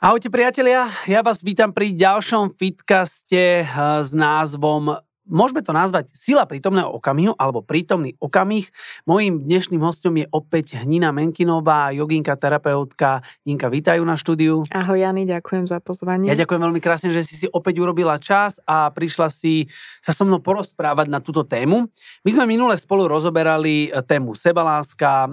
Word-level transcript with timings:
Ahojte 0.00 0.32
priatelia, 0.32 0.88
ja 1.04 1.20
vás 1.20 1.44
vítam 1.44 1.76
pri 1.76 1.92
ďalšom 1.92 2.56
fitcaste 2.56 3.60
eh, 3.60 3.68
s 4.00 4.16
názvom 4.16 4.96
Môžeme 5.28 5.60
to 5.60 5.76
nazvať 5.76 6.08
sila 6.16 6.48
prítomného 6.48 6.88
okamihu 6.88 7.36
alebo 7.36 7.60
prítomný 7.60 8.16
okamih. 8.16 8.64
Mojím 9.04 9.44
dnešným 9.44 9.78
hostom 9.84 10.16
je 10.16 10.24
opäť 10.32 10.80
Hnina 10.80 11.12
Menkinová, 11.12 11.92
joginka, 11.92 12.32
terapeutka. 12.32 13.20
Ninka, 13.44 13.68
vítajú 13.68 14.00
na 14.08 14.16
štúdiu. 14.16 14.64
Ahoj 14.72 15.04
Jany, 15.04 15.28
ďakujem 15.28 15.68
za 15.68 15.84
pozvanie. 15.84 16.32
Ja 16.32 16.40
ďakujem 16.40 16.64
veľmi 16.64 16.80
krásne, 16.80 17.12
že 17.12 17.20
si 17.20 17.36
si 17.36 17.46
opäť 17.52 17.84
urobila 17.84 18.16
čas 18.16 18.56
a 18.64 18.88
prišla 18.88 19.28
si 19.28 19.68
sa 20.00 20.16
so 20.16 20.24
mnou 20.24 20.40
porozprávať 20.40 21.12
na 21.12 21.20
túto 21.20 21.44
tému. 21.44 21.92
My 22.24 22.30
sme 22.32 22.48
minule 22.48 22.72
spolu 22.80 23.04
rozoberali 23.04 23.92
eh, 23.92 24.00
tému 24.00 24.32
sebaláska, 24.32 25.28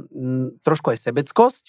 trošku 0.59 0.91
aj 0.91 1.07
sebeckosť, 1.07 1.63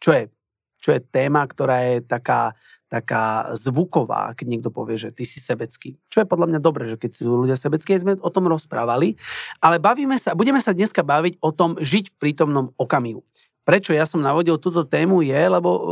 čo 0.00 0.16
je 0.16 0.32
čo 0.82 0.90
je 0.90 1.00
téma, 1.00 1.46
ktorá 1.46 1.78
je 1.86 1.96
taká, 2.02 2.58
taká 2.90 3.54
zvuková, 3.54 4.34
keď 4.34 4.46
niekto 4.50 4.70
povie, 4.74 4.98
že 4.98 5.14
ty 5.14 5.22
si 5.22 5.38
sebecký. 5.38 5.94
Čo 6.10 6.26
je 6.26 6.28
podľa 6.28 6.50
mňa 6.50 6.60
dobré, 6.60 6.90
že 6.90 6.98
keď 6.98 7.10
sú 7.22 7.30
ľudia 7.30 7.54
sebeckí, 7.54 7.94
sme 7.96 8.18
o 8.18 8.30
tom 8.34 8.50
rozprávali. 8.50 9.14
Ale 9.62 9.78
bavíme 9.78 10.18
sa, 10.18 10.34
budeme 10.34 10.58
sa 10.58 10.74
dneska 10.74 11.06
baviť 11.06 11.38
o 11.38 11.54
tom 11.54 11.78
žiť 11.78 12.12
v 12.12 12.18
prítomnom 12.18 12.74
okamihu. 12.74 13.22
Prečo 13.62 13.94
ja 13.94 14.02
som 14.04 14.18
navodil 14.18 14.58
túto 14.58 14.82
tému 14.82 15.22
je, 15.22 15.38
lebo 15.38 15.70
uh, 15.70 15.82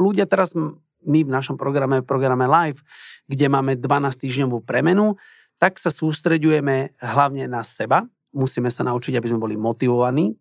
ľudia 0.00 0.24
teraz, 0.24 0.56
my 1.04 1.20
v 1.20 1.30
našom 1.30 1.60
programe, 1.60 2.00
v 2.00 2.08
programe 2.08 2.48
Live, 2.48 2.80
kde 3.28 3.46
máme 3.52 3.76
12 3.76 4.24
týždňovú 4.24 4.64
premenu, 4.64 5.20
tak 5.60 5.76
sa 5.76 5.92
sústreďujeme 5.92 6.96
hlavne 6.96 7.44
na 7.44 7.60
seba. 7.60 8.08
Musíme 8.32 8.72
sa 8.72 8.80
naučiť, 8.88 9.20
aby 9.20 9.28
sme 9.28 9.44
boli 9.44 9.60
motivovaní, 9.60 10.32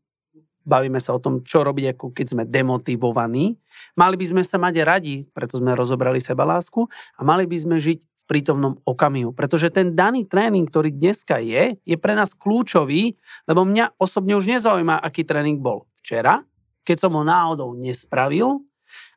bavíme 0.69 1.01
sa 1.01 1.17
o 1.17 1.19
tom, 1.19 1.41
čo 1.41 1.65
robiť, 1.65 1.97
ako 1.97 2.13
keď 2.13 2.25
sme 2.29 2.43
demotivovaní. 2.45 3.57
Mali 3.97 4.15
by 4.15 4.25
sme 4.29 4.41
sa 4.45 4.61
mať 4.61 4.75
radi, 4.85 5.25
preto 5.33 5.57
sme 5.57 5.73
rozobrali 5.73 6.21
seba 6.21 6.45
lásku 6.45 6.85
a 7.17 7.21
mali 7.25 7.49
by 7.49 7.57
sme 7.57 7.75
žiť 7.81 7.97
v 7.97 8.23
prítomnom 8.29 8.77
okamihu. 8.85 9.33
Pretože 9.33 9.73
ten 9.73 9.97
daný 9.97 10.29
tréning, 10.29 10.69
ktorý 10.69 10.93
dneska 10.93 11.41
je, 11.41 11.81
je 11.81 11.97
pre 11.97 12.13
nás 12.13 12.37
kľúčový, 12.37 13.17
lebo 13.49 13.65
mňa 13.65 13.97
osobne 13.97 14.37
už 14.37 14.45
nezaujíma, 14.45 15.01
aký 15.01 15.25
tréning 15.25 15.57
bol 15.57 15.89
včera, 15.97 16.45
keď 16.85 17.09
som 17.09 17.17
ho 17.17 17.25
náhodou 17.25 17.73
nespravil 17.73 18.61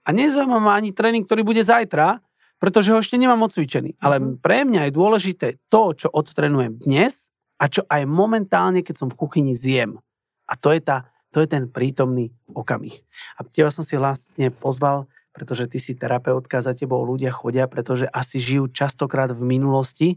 a 0.03 0.09
nezaujíma 0.11 0.59
ma 0.59 0.81
ani 0.81 0.97
tréning, 0.97 1.29
ktorý 1.29 1.45
bude 1.45 1.61
zajtra, 1.61 2.25
pretože 2.57 2.95
ho 2.95 3.03
ešte 3.03 3.19
nemám 3.19 3.43
odcvičený. 3.45 3.99
Ale 4.01 4.23
mhm. 4.23 4.27
pre 4.41 4.65
mňa 4.65 4.89
je 4.89 4.93
dôležité 4.97 5.49
to, 5.69 5.93
čo 5.93 6.09
odtrenujem 6.09 6.81
dnes 6.81 7.29
a 7.61 7.71
čo 7.71 7.87
aj 7.87 8.07
momentálne, 8.07 8.83
keď 8.83 9.07
som 9.07 9.09
v 9.11 9.19
kuchyni 9.19 9.55
zjem. 9.55 10.03
A 10.51 10.59
to 10.59 10.75
je 10.75 10.83
tá 10.83 11.12
to 11.33 11.41
je 11.41 11.49
ten 11.49 11.65
prítomný 11.67 12.31
okamih. 12.53 13.01
A 13.41 13.45
teba 13.49 13.73
som 13.73 13.83
si 13.83 13.97
vlastne 13.97 14.53
pozval, 14.53 15.09
pretože 15.33 15.65
ty 15.67 15.81
si 15.81 15.97
terapeutka, 15.97 16.61
za 16.61 16.77
tebou 16.77 17.01
ľudia 17.03 17.33
chodia, 17.33 17.65
pretože 17.65 18.05
asi 18.13 18.37
žijú 18.39 18.69
častokrát 18.69 19.33
v 19.33 19.43
minulosti 19.43 20.09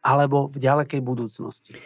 alebo 0.00 0.48
v 0.48 0.56
ďalekej 0.60 1.00
budúcnosti. 1.04 1.76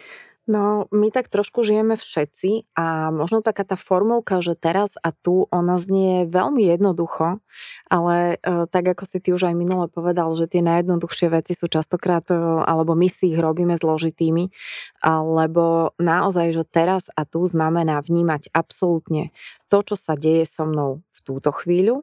No, 0.49 0.89
my 0.89 1.13
tak 1.13 1.29
trošku 1.29 1.61
žijeme 1.61 1.93
všetci 1.93 2.73
a 2.73 3.13
možno 3.13 3.45
taká 3.45 3.61
tá 3.61 3.77
formulka, 3.77 4.41
že 4.41 4.57
teraz 4.57 4.97
a 4.97 5.13
tu, 5.13 5.45
ona 5.53 5.77
znie 5.77 6.25
veľmi 6.25 6.65
jednoducho, 6.65 7.37
ale 7.85 8.41
e, 8.41 8.65
tak 8.65 8.97
ako 8.97 9.05
si 9.05 9.21
ty 9.21 9.29
už 9.29 9.45
aj 9.45 9.53
minule 9.53 9.85
povedal, 9.93 10.33
že 10.33 10.49
tie 10.49 10.65
najjednoduchšie 10.65 11.29
veci 11.29 11.53
sú 11.53 11.69
častokrát, 11.69 12.25
e, 12.33 12.65
alebo 12.65 12.97
my 12.97 13.05
si 13.05 13.29
ich 13.29 13.37
robíme 13.37 13.77
zložitými, 13.77 14.49
lebo 15.05 15.93
naozaj, 16.01 16.57
že 16.57 16.65
teraz 16.65 17.13
a 17.13 17.29
tu 17.29 17.45
znamená 17.45 18.01
vnímať 18.01 18.49
absolútne 18.49 19.29
to, 19.69 19.85
čo 19.85 19.93
sa 19.93 20.17
deje 20.17 20.49
so 20.49 20.65
mnou 20.65 21.05
v 21.13 21.19
túto 21.21 21.53
chvíľu, 21.53 22.01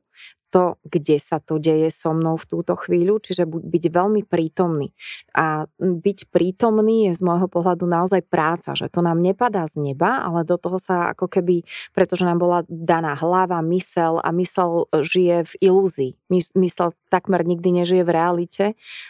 to, 0.51 0.79
kde 0.87 1.17
sa 1.19 1.43
to 1.43 1.59
deje 1.59 1.91
so 1.91 2.15
mnou 2.15 2.39
v 2.39 2.49
túto 2.49 2.75
chvíľu, 2.79 3.19
čiže 3.19 3.47
byť 3.47 3.85
veľmi 3.91 4.23
prítomný. 4.25 4.95
A 5.35 5.67
byť 5.79 6.31
prítomný 6.31 7.11
je 7.11 7.13
z 7.19 7.23
môjho 7.23 7.51
pohľadu 7.51 7.85
naozaj 7.85 8.25
práca, 8.27 8.73
že 8.79 8.87
to 8.89 9.03
nám 9.03 9.19
nepadá 9.21 9.67
z 9.67 9.83
neba, 9.83 10.23
ale 10.23 10.47
do 10.47 10.57
toho 10.57 10.79
sa 10.79 11.13
ako 11.13 11.27
keby, 11.27 11.67
pretože 11.93 12.25
nám 12.25 12.39
bola 12.39 12.63
daná 12.69 13.19
hlava, 13.19 13.59
mysel 13.67 14.23
a 14.23 14.31
mysel 14.33 14.87
žije 14.95 15.47
v 15.47 15.53
ilúzii. 15.61 16.13
Mysel 16.55 16.95
takmer 17.17 17.41
nikdy 17.49 17.81
nežije 17.81 18.05
v 18.05 18.13
realite, 18.13 18.65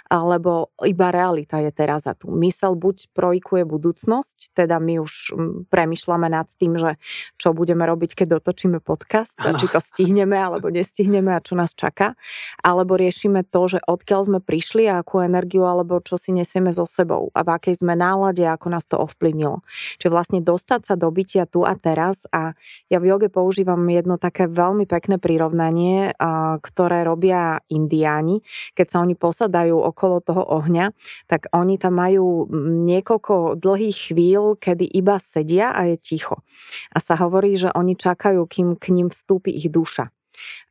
lebo 0.07 0.71
iba 0.87 1.11
realita 1.11 1.59
je 1.59 1.75
teraz 1.75 2.07
a 2.07 2.15
tu. 2.15 2.31
Mysel 2.31 2.79
buď 2.79 3.11
projikuje 3.11 3.67
budúcnosť, 3.67 4.55
teda 4.55 4.79
my 4.79 5.03
už 5.03 5.35
premyšľame 5.67 6.31
nad 6.31 6.47
tým, 6.55 6.79
že 6.79 7.03
čo 7.35 7.51
budeme 7.51 7.83
robiť, 7.83 8.23
keď 8.23 8.39
dotočíme 8.39 8.79
podcast, 8.79 9.35
ano. 9.43 9.59
či 9.59 9.67
to 9.67 9.83
stihneme 9.83 10.39
alebo 10.39 10.71
nestihneme 10.71 11.35
a 11.35 11.43
čo 11.43 11.59
nás 11.59 11.75
čaká, 11.75 12.15
alebo 12.63 12.95
riešime 12.95 13.43
to, 13.43 13.77
že 13.77 13.79
odkiaľ 13.83 14.31
sme 14.31 14.39
prišli 14.39 14.87
a 14.87 15.03
akú 15.03 15.19
energiu 15.19 15.67
alebo 15.67 15.99
čo 15.99 16.15
si 16.15 16.31
nesieme 16.31 16.71
so 16.71 16.87
sebou 16.87 17.35
a 17.35 17.43
v 17.43 17.49
akej 17.59 17.83
sme 17.83 17.99
nálade 17.99 18.47
ako 18.47 18.67
nás 18.71 18.87
to 18.87 19.01
ovplyvnilo. 19.01 19.67
Čiže 19.99 20.13
vlastne 20.13 20.39
dostať 20.45 20.81
sa 20.87 20.95
do 20.95 21.11
bytia 21.11 21.51
tu 21.51 21.67
a 21.67 21.75
teraz 21.75 22.23
a 22.31 22.55
ja 22.87 23.03
v 23.03 23.11
joge 23.11 23.33
používam 23.33 23.83
jedno 23.89 24.21
také 24.21 24.47
veľmi 24.47 24.85
pekné 24.87 25.17
prirovnanie, 25.17 26.13
ktoré 26.61 27.03
robia 27.03 27.65
indiáni, 27.97 28.45
keď 28.77 28.87
sa 28.93 28.99
oni 29.01 29.17
posadajú 29.17 29.73
okolo 29.81 30.21
toho 30.21 30.45
ohňa, 30.45 30.93
tak 31.25 31.49
oni 31.57 31.81
tam 31.81 31.97
majú 31.97 32.45
niekoľko 32.85 33.57
dlhých 33.57 34.13
chvíľ, 34.13 34.61
kedy 34.61 34.85
iba 34.85 35.17
sedia 35.17 35.73
a 35.73 35.89
je 35.89 35.97
ticho. 35.97 36.45
A 36.93 37.01
sa 37.01 37.17
hovorí, 37.17 37.57
že 37.57 37.73
oni 37.73 37.97
čakajú, 37.97 38.45
kým 38.45 38.77
k 38.77 38.93
ním 38.93 39.09
vstúpi 39.09 39.49
ich 39.49 39.73
duša. 39.73 40.13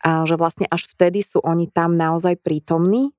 A 0.06 0.30
že 0.30 0.38
vlastne 0.38 0.70
až 0.70 0.86
vtedy 0.86 1.26
sú 1.26 1.42
oni 1.42 1.66
tam 1.74 1.98
naozaj 1.98 2.38
prítomní, 2.46 3.10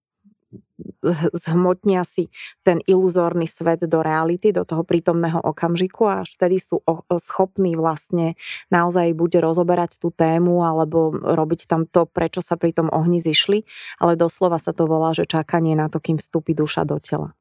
zhmotnia 1.33 2.05
si 2.05 2.29
ten 2.61 2.83
iluzórny 2.85 3.49
svet 3.49 3.87
do 3.87 4.05
reality, 4.05 4.53
do 4.53 4.67
toho 4.67 4.85
prítomného 4.85 5.41
okamžiku 5.41 6.05
a 6.11 6.15
až 6.27 6.37
vtedy 6.37 6.61
sú 6.61 6.83
schopní 7.17 7.79
vlastne 7.79 8.35
naozaj 8.69 9.17
buď 9.17 9.41
rozoberať 9.41 9.97
tú 10.03 10.13
tému 10.13 10.67
alebo 10.67 11.15
robiť 11.15 11.71
tam 11.71 11.89
to, 11.89 12.05
prečo 12.05 12.45
sa 12.45 12.61
pri 12.61 12.77
tom 12.77 12.93
ohni 12.93 13.23
zišli, 13.23 13.65
ale 14.03 14.19
doslova 14.19 14.61
sa 14.61 14.77
to 14.77 14.85
volá, 14.85 15.17
že 15.17 15.25
čakanie 15.25 15.79
na 15.79 15.89
to, 15.89 16.03
kým 16.03 16.21
vstúpi 16.21 16.53
duša 16.53 16.85
do 16.85 17.01
tela. 17.01 17.33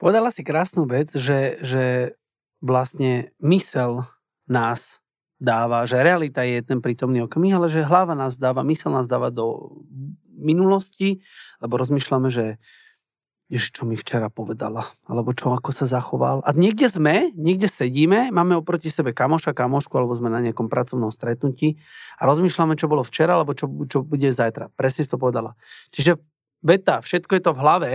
Povedala 0.00 0.32
si 0.32 0.40
krásnu 0.40 0.88
vec, 0.88 1.12
že, 1.12 1.60
že 1.60 2.16
vlastne 2.64 3.32
mysel 3.40 4.08
nás 4.48 4.99
dáva, 5.40 5.88
že 5.88 5.98
realita 5.98 6.44
je 6.44 6.60
ten 6.60 6.84
prítomný 6.84 7.24
okamih, 7.24 7.56
ale 7.56 7.66
že 7.72 7.82
hlava 7.82 8.12
nás 8.12 8.36
dáva, 8.36 8.60
mysel 8.62 8.92
nás 8.92 9.08
dáva 9.08 9.32
do 9.32 9.72
minulosti, 10.36 11.24
lebo 11.58 11.80
rozmýšľame, 11.80 12.28
že 12.28 12.60
Jež, 13.50 13.74
čo 13.74 13.82
mi 13.82 13.98
včera 13.98 14.30
povedala, 14.30 14.94
alebo 15.10 15.34
čo, 15.34 15.50
ako 15.50 15.74
sa 15.74 15.82
zachoval. 15.82 16.38
A 16.46 16.54
niekde 16.54 16.86
sme, 16.86 17.34
niekde 17.34 17.66
sedíme, 17.66 18.30
máme 18.30 18.54
oproti 18.54 18.86
sebe 18.94 19.10
kamoša, 19.10 19.58
kamošku, 19.58 19.90
alebo 19.98 20.14
sme 20.14 20.30
na 20.30 20.38
nejakom 20.38 20.70
pracovnom 20.70 21.10
stretnutí 21.10 21.74
a 22.22 22.30
rozmýšľame, 22.30 22.78
čo 22.78 22.86
bolo 22.86 23.02
včera, 23.02 23.34
alebo 23.34 23.50
čo, 23.58 23.66
čo 23.90 24.06
bude 24.06 24.30
zajtra. 24.30 24.70
Presne 24.78 25.02
si 25.02 25.10
to 25.10 25.18
povedala. 25.18 25.58
Čiže 25.90 26.22
veta, 26.62 27.02
všetko 27.02 27.32
je 27.34 27.42
to 27.42 27.50
v 27.50 27.58
hlave, 27.58 27.92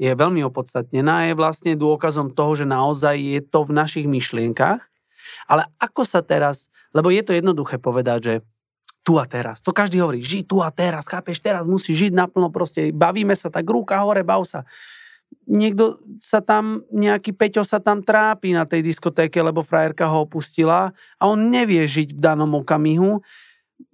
je 0.00 0.08
veľmi 0.08 0.40
opodstatnená, 0.48 1.28
je 1.28 1.36
vlastne 1.36 1.76
dôkazom 1.76 2.32
toho, 2.32 2.56
že 2.56 2.64
naozaj 2.64 3.20
je 3.20 3.40
to 3.44 3.68
v 3.68 3.76
našich 3.76 4.08
myšlienkach 4.08 4.88
ale 5.46 5.68
ako 5.78 6.02
sa 6.06 6.20
teraz, 6.24 6.72
lebo 6.92 7.10
je 7.12 7.22
to 7.24 7.32
jednoduché 7.36 7.78
povedať, 7.78 8.18
že 8.22 8.34
tu 9.02 9.18
a 9.18 9.26
teraz. 9.26 9.58
To 9.66 9.74
každý 9.74 9.98
hovorí, 9.98 10.22
ži 10.22 10.46
tu 10.46 10.62
a 10.62 10.70
teraz, 10.70 11.10
chápeš, 11.10 11.42
teraz 11.42 11.66
musí 11.66 11.90
žiť 11.92 12.14
naplno, 12.14 12.54
proste 12.54 12.94
bavíme 12.94 13.34
sa 13.34 13.50
tak, 13.50 13.66
ruka 13.66 13.98
hore, 13.98 14.22
bav 14.22 14.46
sa. 14.46 14.62
Niekto 15.50 15.98
sa 16.22 16.38
tam, 16.38 16.86
nejaký 16.94 17.34
Peťo 17.34 17.66
sa 17.66 17.82
tam 17.82 18.04
trápi 18.04 18.54
na 18.54 18.62
tej 18.62 18.86
diskotéke, 18.86 19.42
lebo 19.42 19.66
frajerka 19.66 20.06
ho 20.06 20.22
opustila 20.22 20.94
a 21.18 21.22
on 21.26 21.50
nevie 21.50 21.82
žiť 21.82 22.14
v 22.14 22.20
danom 22.20 22.52
okamihu. 22.62 23.18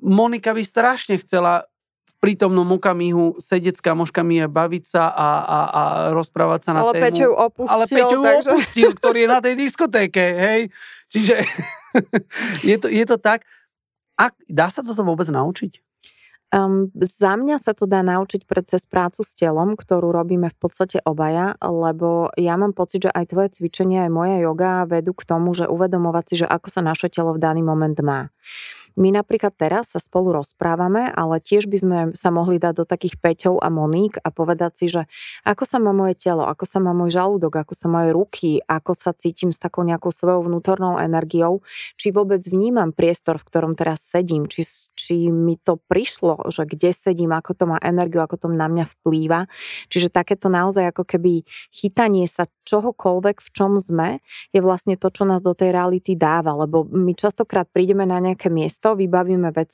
Monika 0.05 0.53
by 0.53 0.61
strašne 0.61 1.17
chcela 1.17 1.65
prítomnom 2.19 2.67
okamihu 2.75 3.39
sedieť 3.39 3.79
s 3.79 3.83
kamoškami 3.83 4.43
a 4.43 4.51
baviť 4.51 4.85
sa 4.85 5.07
a, 5.07 5.29
a, 5.39 5.59
a 5.71 5.83
rozprávať 6.11 6.61
sa 6.67 6.71
na 6.75 6.81
ale 6.83 6.99
tému. 6.99 7.05
Peťo 7.07 7.25
ju 7.25 7.35
opustil. 7.35 7.75
Ale 7.75 7.85
Peťo 7.87 8.17
ju 8.19 8.23
takže... 8.27 8.51
opustil, 8.51 8.89
ktorý 8.99 9.19
je 9.23 9.29
na 9.31 9.41
tej 9.41 9.55
diskotéke, 9.55 10.23
hej. 10.23 10.61
Čiže 11.15 11.35
je, 12.71 12.77
to, 12.83 12.87
je 12.91 13.05
to 13.07 13.17
tak. 13.23 13.47
A 14.19 14.35
dá 14.51 14.67
sa 14.67 14.83
toto 14.83 15.07
vôbec 15.07 15.31
naučiť? 15.31 15.79
Um, 16.49 16.89
za 16.97 17.37
mňa 17.37 17.61
sa 17.61 17.77
to 17.77 17.85
dá 17.85 18.01
naučiť 18.01 18.49
pre 18.49 18.65
cez 18.65 18.81
prácu 18.89 19.21
s 19.21 19.37
telom, 19.37 19.77
ktorú 19.77 20.09
robíme 20.09 20.49
v 20.49 20.57
podstate 20.57 20.97
obaja, 21.05 21.61
lebo 21.61 22.33
ja 22.41 22.57
mám 22.57 22.73
pocit, 22.73 23.05
že 23.05 23.13
aj 23.13 23.37
tvoje 23.37 23.49
cvičenie, 23.61 24.09
aj 24.09 24.11
moja 24.11 24.37
yoga 24.41 24.89
vedú 24.89 25.13
k 25.13 25.29
tomu, 25.29 25.53
že 25.53 25.69
uvedomovať 25.69 26.25
si, 26.25 26.35
že 26.41 26.47
ako 26.49 26.73
sa 26.73 26.81
naše 26.81 27.13
telo 27.13 27.37
v 27.37 27.43
daný 27.45 27.61
moment 27.61 28.01
má. 28.01 28.33
My 28.99 29.15
napríklad 29.15 29.55
teraz 29.55 29.95
sa 29.95 30.03
spolu 30.03 30.35
rozprávame, 30.35 31.07
ale 31.15 31.39
tiež 31.39 31.71
by 31.71 31.79
sme 31.79 31.99
sa 32.19 32.35
mohli 32.35 32.59
dať 32.59 32.83
do 32.83 32.85
takých 32.85 33.15
Peťov 33.23 33.63
a 33.63 33.71
Moník 33.71 34.19
a 34.19 34.35
povedať 34.35 34.73
si, 34.75 34.87
že 34.91 35.07
ako 35.47 35.63
sa 35.63 35.79
má 35.79 35.95
moje 35.95 36.19
telo, 36.19 36.43
ako 36.43 36.67
sa 36.67 36.83
má 36.83 36.91
môj 36.91 37.15
žalúdok, 37.15 37.63
ako 37.63 37.79
sa 37.79 37.87
moje 37.87 38.11
ruky, 38.11 38.59
ako 38.67 38.99
sa 38.99 39.15
cítim 39.15 39.55
s 39.55 39.63
takou 39.63 39.87
nejakou 39.87 40.11
svojou 40.11 40.51
vnútornou 40.51 40.99
energiou, 40.99 41.63
či 41.95 42.11
vôbec 42.11 42.43
vnímam 42.43 42.91
priestor, 42.91 43.39
v 43.39 43.47
ktorom 43.47 43.79
teraz 43.79 44.03
sedím, 44.03 44.51
či, 44.51 44.67
či 44.99 45.31
mi 45.31 45.55
to 45.55 45.79
prišlo, 45.79 46.51
že 46.51 46.67
kde 46.67 46.91
sedím, 46.91 47.31
ako 47.31 47.55
to 47.55 47.65
má 47.71 47.79
energiu, 47.79 48.19
ako 48.19 48.35
to 48.35 48.47
na 48.51 48.67
mňa 48.67 48.91
vplýva. 48.99 49.47
Čiže 49.95 50.11
takéto 50.11 50.51
naozaj 50.51 50.91
ako 50.91 51.07
keby 51.07 51.47
chytanie 51.71 52.27
sa 52.27 52.51
čohokoľvek, 52.69 53.41
v 53.41 53.51
čom 53.55 53.81
sme, 53.81 54.21
je 54.53 54.61
vlastne 54.61 55.01
to, 55.01 55.09
čo 55.09 55.25
nás 55.25 55.41
do 55.41 55.57
tej 55.57 55.73
reality 55.73 56.13
dáva, 56.13 56.53
lebo 56.53 56.85
my 56.85 57.17
častokrát 57.17 57.65
prídeme 57.65 58.05
na 58.05 58.21
nejaké 58.21 58.53
miesto, 58.53 58.88
vybavíme 58.97 59.51
vec, 59.51 59.69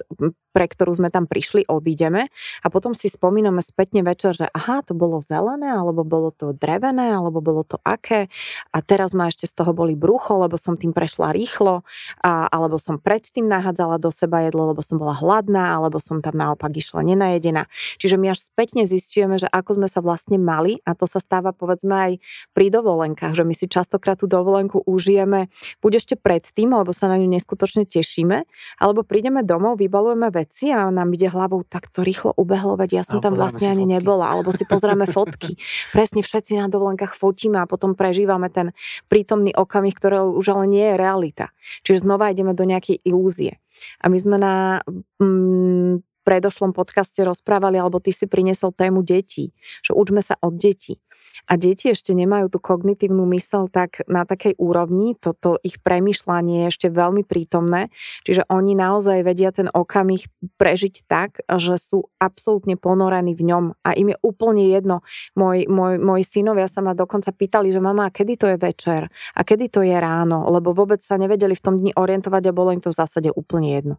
pre 0.54 0.70
ktorú 0.70 0.94
sme 0.94 1.10
tam 1.10 1.26
prišli, 1.26 1.66
odídeme 1.66 2.30
a 2.62 2.66
potom 2.70 2.94
si 2.94 3.10
spomíname 3.10 3.58
spätne 3.58 4.06
večer, 4.06 4.38
že 4.38 4.46
aha, 4.54 4.86
to 4.86 4.94
bolo 4.94 5.18
zelené, 5.18 5.74
alebo 5.74 6.06
bolo 6.06 6.30
to 6.30 6.54
drevené, 6.54 7.10
alebo 7.10 7.42
bolo 7.42 7.66
to 7.66 7.82
aké 7.82 8.30
a 8.70 8.78
teraz 8.78 9.10
ma 9.10 9.26
ešte 9.26 9.50
z 9.50 9.54
toho 9.58 9.74
boli 9.74 9.98
brucho, 9.98 10.38
lebo 10.38 10.54
som 10.54 10.78
tým 10.78 10.94
prešla 10.94 11.34
rýchlo, 11.34 11.82
a, 12.22 12.46
alebo 12.46 12.78
som 12.78 13.02
predtým 13.02 13.50
nahádzala 13.50 13.98
do 13.98 14.14
seba 14.14 14.46
jedlo, 14.46 14.70
lebo 14.70 14.78
som 14.78 15.02
bola 15.02 15.18
hladná, 15.18 15.74
alebo 15.74 15.98
som 15.98 16.22
tam 16.22 16.38
naopak 16.38 16.70
išla 16.70 17.02
nenajedená. 17.02 17.66
Čiže 17.98 18.14
my 18.14 18.30
až 18.30 18.46
spätne 18.46 18.86
zistujeme, 18.86 19.40
že 19.42 19.50
ako 19.50 19.82
sme 19.82 19.88
sa 19.90 19.98
vlastne 19.98 20.38
mali 20.38 20.78
a 20.86 20.94
to 20.94 21.10
sa 21.10 21.18
stáva 21.18 21.50
povedzme 21.50 21.90
aj 21.90 22.12
pri 22.54 22.70
dovolenkách, 22.70 23.34
že 23.34 23.42
my 23.42 23.54
si 23.56 23.66
častokrát 23.66 24.20
tú 24.20 24.30
dovolenku 24.30 24.86
užijeme 24.86 25.50
buď 25.80 25.92
ešte 25.98 26.14
predtým, 26.14 26.70
lebo 26.70 26.92
sa 26.92 27.10
na 27.10 27.18
ňu 27.18 27.26
neskutočne 27.26 27.88
tešíme, 27.88 28.44
alebo 28.78 29.02
prídeme 29.02 29.40
domov, 29.42 29.80
vybalujeme 29.80 30.28
veci 30.28 30.43
veci 30.44 30.68
a 30.68 30.92
nám 30.92 31.08
ide 31.16 31.32
hlavou, 31.32 31.64
tak 31.64 31.88
to 31.88 32.04
rýchlo 32.04 32.36
ubehlo, 32.36 32.76
veď 32.76 33.00
ja 33.00 33.02
som 33.02 33.24
tam 33.24 33.32
vlastne 33.32 33.72
ani 33.72 33.88
fotky. 33.88 33.94
nebola, 33.96 34.28
alebo 34.28 34.52
si 34.52 34.68
pozrieme 34.68 35.08
fotky. 35.08 35.56
Presne 35.96 36.20
všetci 36.20 36.60
na 36.60 36.68
dovolenkách 36.68 37.16
fotíme 37.16 37.56
a 37.56 37.66
potom 37.66 37.96
prežívame 37.96 38.52
ten 38.52 38.76
prítomný 39.08 39.56
okamih, 39.56 39.96
ktorý 39.96 40.36
už 40.36 40.52
ale 40.52 40.64
nie 40.68 40.84
je 40.92 41.00
realita. 41.00 41.46
Čiže 41.82 42.04
znova 42.04 42.28
ideme 42.28 42.52
do 42.52 42.68
nejakej 42.68 43.00
ilúzie. 43.08 43.56
A 44.04 44.12
my 44.12 44.18
sme 44.20 44.36
na 44.36 44.84
mm, 45.18 46.13
predošlom 46.24 46.72
podcaste 46.72 47.20
rozprávali, 47.20 47.76
alebo 47.76 48.00
ty 48.00 48.10
si 48.10 48.24
priniesol 48.24 48.72
tému 48.72 49.04
detí, 49.04 49.52
že 49.84 49.92
učme 49.92 50.24
sa 50.24 50.40
od 50.40 50.56
detí 50.56 51.04
a 51.46 51.60
deti 51.60 51.92
ešte 51.92 52.16
nemajú 52.16 52.48
tú 52.48 52.58
kognitívnu 52.62 53.26
mysel 53.36 53.68
tak 53.68 54.00
na 54.08 54.24
takej 54.24 54.56
úrovni, 54.56 55.18
toto 55.18 55.60
ich 55.60 55.80
premyšľanie 55.82 56.64
je 56.64 56.70
ešte 56.70 56.88
veľmi 56.88 57.26
prítomné, 57.26 57.92
čiže 58.24 58.48
oni 58.48 58.72
naozaj 58.78 59.26
vedia 59.26 59.50
ten 59.52 59.68
okamih 59.68 60.24
prežiť 60.56 61.04
tak, 61.04 61.44
že 61.44 61.76
sú 61.76 62.08
absolútne 62.16 62.78
ponorení 62.78 63.36
v 63.36 63.42
ňom 63.50 63.64
a 63.84 63.92
im 63.96 64.14
je 64.14 64.18
úplne 64.24 64.70
jedno. 64.70 65.04
Môj, 65.36 65.68
môj, 65.68 66.00
moji 66.00 66.24
synovia 66.24 66.70
sa 66.70 66.80
ma 66.80 66.96
dokonca 66.96 67.34
pýtali, 67.34 67.74
že 67.74 67.80
mama, 67.82 68.08
kedy 68.08 68.32
to 68.38 68.46
je 68.54 68.56
večer 68.56 69.00
a 69.36 69.40
kedy 69.42 69.68
to 69.68 69.80
je 69.84 69.96
ráno, 69.96 70.48
lebo 70.48 70.72
vôbec 70.72 71.02
sa 71.02 71.20
nevedeli 71.20 71.52
v 71.58 71.64
tom 71.64 71.74
dni 71.76 71.92
orientovať 71.94 72.42
a 72.48 72.56
bolo 72.56 72.72
im 72.72 72.80
to 72.80 72.92
v 72.92 72.98
zásade 72.98 73.28
úplne 73.34 73.76
jedno. 73.76 73.96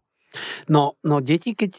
No, 0.70 0.98
no 1.04 1.22
deti, 1.22 1.54
keď 1.56 1.74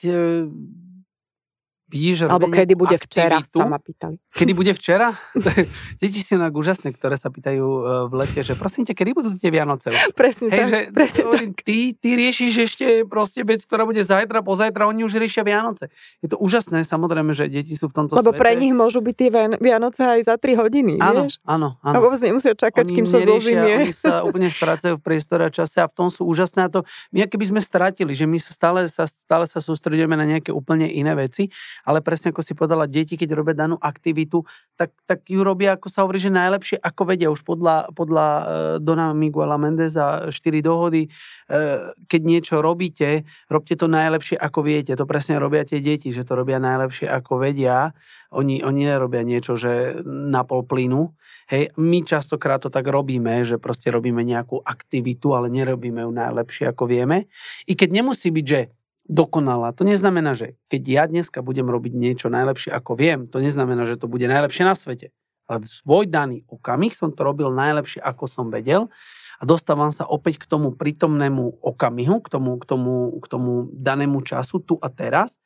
že 2.16 2.25
Alebo 2.26 2.50
kedy 2.50 2.75
bude 2.75 2.96
aktivitu. 2.96 3.06
včera, 3.06 3.38
sa 3.46 3.64
ma 3.69 3.78
pýtali. 3.78 4.16
Kedy 4.34 4.52
bude 4.56 4.72
včera? 4.75 5.14
Deti 6.02 6.20
sú 6.25 6.40
inak 6.40 6.50
úžasné, 6.50 6.90
ktoré 6.96 7.14
sa 7.14 7.31
pýtajú 7.31 7.62
e, 7.62 7.81
v 8.10 8.12
lete, 8.19 8.40
že 8.43 8.58
prosím 8.58 8.82
ťa, 8.88 8.98
kedy 8.98 9.10
budú 9.14 9.28
tie 9.38 9.52
Vianoce? 9.54 9.94
Presne 10.19 10.50
Hej, 10.50 10.58
tak. 10.58 10.66
Že, 10.66 10.81
presne 10.90 11.20
hovorím, 11.31 11.50
tak. 11.54 11.62
Ty, 11.62 11.76
ty 11.94 12.08
riešiš 12.19 12.52
ešte 12.66 12.87
proste 13.06 13.46
vec, 13.46 13.62
ktorá 13.62 13.87
bude 13.87 14.02
zajtra, 14.02 14.43
pozajtra, 14.43 14.90
oni 14.90 15.06
už 15.06 15.22
riešia 15.22 15.46
Vianoce. 15.46 15.94
Je 16.25 16.28
to 16.32 16.37
úžasné, 16.43 16.82
samozrejme, 16.82 17.31
že 17.31 17.46
deti 17.46 17.78
sú 17.78 17.87
v 17.87 18.02
tomto 18.02 18.19
Lebo 18.19 18.34
svete. 18.34 18.40
pre 18.42 18.52
nich 18.58 18.75
môžu 18.75 18.99
byť 18.99 19.14
tie 19.14 19.31
Vianoce 19.62 20.02
aj 20.02 20.20
za 20.26 20.34
3 20.34 20.58
hodiny, 20.58 20.99
áno, 20.99 21.31
vieš? 21.31 21.38
Áno, 21.46 21.78
áno. 21.84 21.94
A 21.94 22.02
vôbec 22.02 22.19
nemusia 22.19 22.58
čakať, 22.58 22.90
oni 22.90 22.96
kým 22.99 23.06
sa 23.06 23.22
zozimie. 23.22 23.87
Oni 23.87 23.94
sa 23.94 24.20
úplne 24.28 24.50
strácajú 24.50 24.99
v 24.99 25.02
priestore 25.06 25.46
a 25.46 25.50
čase 25.54 25.78
a 25.78 25.87
v 25.87 25.94
tom 25.94 26.08
sú 26.10 26.26
úžasné. 26.26 26.66
A 26.66 26.69
to 26.69 26.81
my 27.14 27.22
keby 27.28 27.44
sme 27.52 27.60
stratili, 27.60 28.16
že 28.16 28.25
my 28.25 28.38
sa 28.40 28.52
stále 28.56 28.81
sa, 28.88 29.04
stále 29.04 29.44
sa 29.44 29.60
sústredujeme 29.60 30.16
na 30.16 30.25
nejaké 30.25 30.54
úplne 30.54 30.88
iné 30.88 31.12
veci, 31.12 31.52
ale 31.87 32.03
presne 32.03 32.35
ako 32.35 32.43
si 32.43 32.59
povedala, 32.59 32.91
deti, 32.91 33.15
keď 33.15 33.31
robia 33.38 33.55
danú 33.55 33.79
aktivitu, 33.79 34.43
tak, 34.75 34.91
tak 35.06 35.23
ju 35.31 35.47
robia, 35.47 35.79
ako 35.79 35.87
sa 35.87 36.03
hovorí, 36.03 36.19
že 36.19 36.35
najlepšie, 36.35 36.83
ako 36.83 37.03
vedia 37.06 37.31
už 37.31 37.47
podľa, 37.47 37.94
podľa 37.94 38.27
uh, 38.27 38.44
Dona 38.83 39.15
Miguela 39.15 39.55
Mendeza 39.55 40.27
4 40.29 40.35
dohody. 40.67 41.06
Uh, 41.47 41.94
keď 42.11 42.21
niečo 42.27 42.55
robíte, 42.59 43.23
robte 43.47 43.79
to 43.79 43.87
najlepšie, 43.87 44.35
ako 44.35 44.67
viete. 44.67 44.99
To 44.99 45.06
presne 45.06 45.38
robia 45.38 45.62
tie 45.62 45.79
deti, 45.79 46.11
že 46.11 46.27
to 46.27 46.35
robia 46.35 46.59
najlepšie, 46.59 47.06
ako 47.06 47.38
vedia. 47.38 47.94
Oni, 48.35 48.67
oni 48.67 48.83
nerobia 48.83 49.23
niečo, 49.23 49.55
že 49.55 50.03
na 50.03 50.43
pol 50.43 50.67
plynu. 50.67 51.15
Hej, 51.47 51.71
my 51.79 52.03
častokrát 52.03 52.59
to 52.59 52.75
tak 52.75 52.91
robíme, 52.91 53.47
že 53.47 53.62
proste 53.62 53.94
robíme 53.94 54.27
nejakú 54.27 54.59
aktivitu, 54.67 55.31
ale 55.31 55.47
nerobíme 55.47 56.03
ju 56.03 56.11
najlepšie, 56.11 56.67
ako 56.67 56.91
vieme. 56.91 57.31
I 57.71 57.79
keď 57.79 58.03
nemusí 58.03 58.35
byť, 58.35 58.47
že 58.50 58.61
dokonalá. 59.06 59.73
To 59.75 59.87
neznamená, 59.87 60.35
že 60.35 60.58
keď 60.70 60.82
ja 60.87 61.05
dneska 61.06 61.43
budem 61.43 61.67
robiť 61.70 61.93
niečo 61.94 62.29
najlepšie 62.31 62.75
ako 62.75 62.99
viem, 62.99 63.20
to 63.31 63.38
neznamená, 63.38 63.87
že 63.87 63.99
to 63.99 64.11
bude 64.11 64.26
najlepšie 64.26 64.67
na 64.67 64.75
svete. 64.75 65.14
Ale 65.47 65.62
v 65.62 65.70
svoj 65.70 66.05
daný 66.11 66.43
okamih 66.50 66.91
som 66.91 67.14
to 67.14 67.23
robil 67.23 67.55
najlepšie, 67.55 68.03
ako 68.03 68.26
som 68.26 68.50
vedel 68.50 68.91
a 69.38 69.43
dostávam 69.47 69.94
sa 69.94 70.03
opäť 70.08 70.43
k 70.43 70.50
tomu 70.50 70.75
prítomnému 70.75 71.62
okamihu, 71.62 72.19
k 72.19 72.29
tomu, 72.29 72.58
k 72.58 72.64
tomu, 72.67 73.14
k 73.23 73.26
tomu 73.31 73.70
danému 73.70 74.26
času, 74.26 74.58
tu 74.58 74.75
a 74.82 74.91
teraz. 74.91 75.38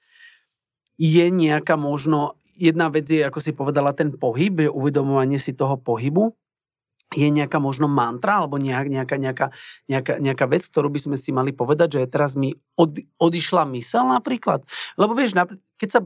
Je 0.96 1.28
nejaká 1.28 1.76
možno, 1.76 2.40
jedna 2.56 2.88
vec 2.88 3.08
je, 3.08 3.20
ako 3.20 3.38
si 3.40 3.52
povedala, 3.52 3.92
ten 3.92 4.14
pohyb, 4.14 4.68
je 4.68 4.70
uvedomovanie 4.72 5.36
si 5.36 5.52
toho 5.52 5.76
pohybu, 5.76 6.32
je 7.10 7.26
nejaká 7.26 7.58
možno 7.58 7.90
mantra 7.90 8.38
alebo 8.38 8.54
nejak, 8.54 8.86
nejaká, 8.86 9.16
nejaká, 9.18 9.46
nejaká, 9.90 10.14
nejaká 10.22 10.46
vec, 10.46 10.62
ktorú 10.70 10.94
by 10.94 11.00
sme 11.02 11.16
si 11.18 11.34
mali 11.34 11.50
povedať, 11.50 11.98
že 11.98 12.10
teraz 12.10 12.38
mi 12.38 12.54
od, 12.78 13.02
odišla 13.18 13.66
mysel 13.74 14.06
napríklad. 14.06 14.62
Lebo 14.94 15.18
vieš, 15.18 15.34
keď 15.74 15.88
sa 15.90 16.00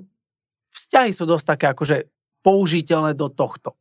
vzťahy 0.73 1.11
sú 1.13 1.29
dosť 1.29 1.45
také 1.45 1.67
akože 1.71 2.09
použiteľné 2.41 3.13
do 3.17 3.29
tohto. 3.29 3.77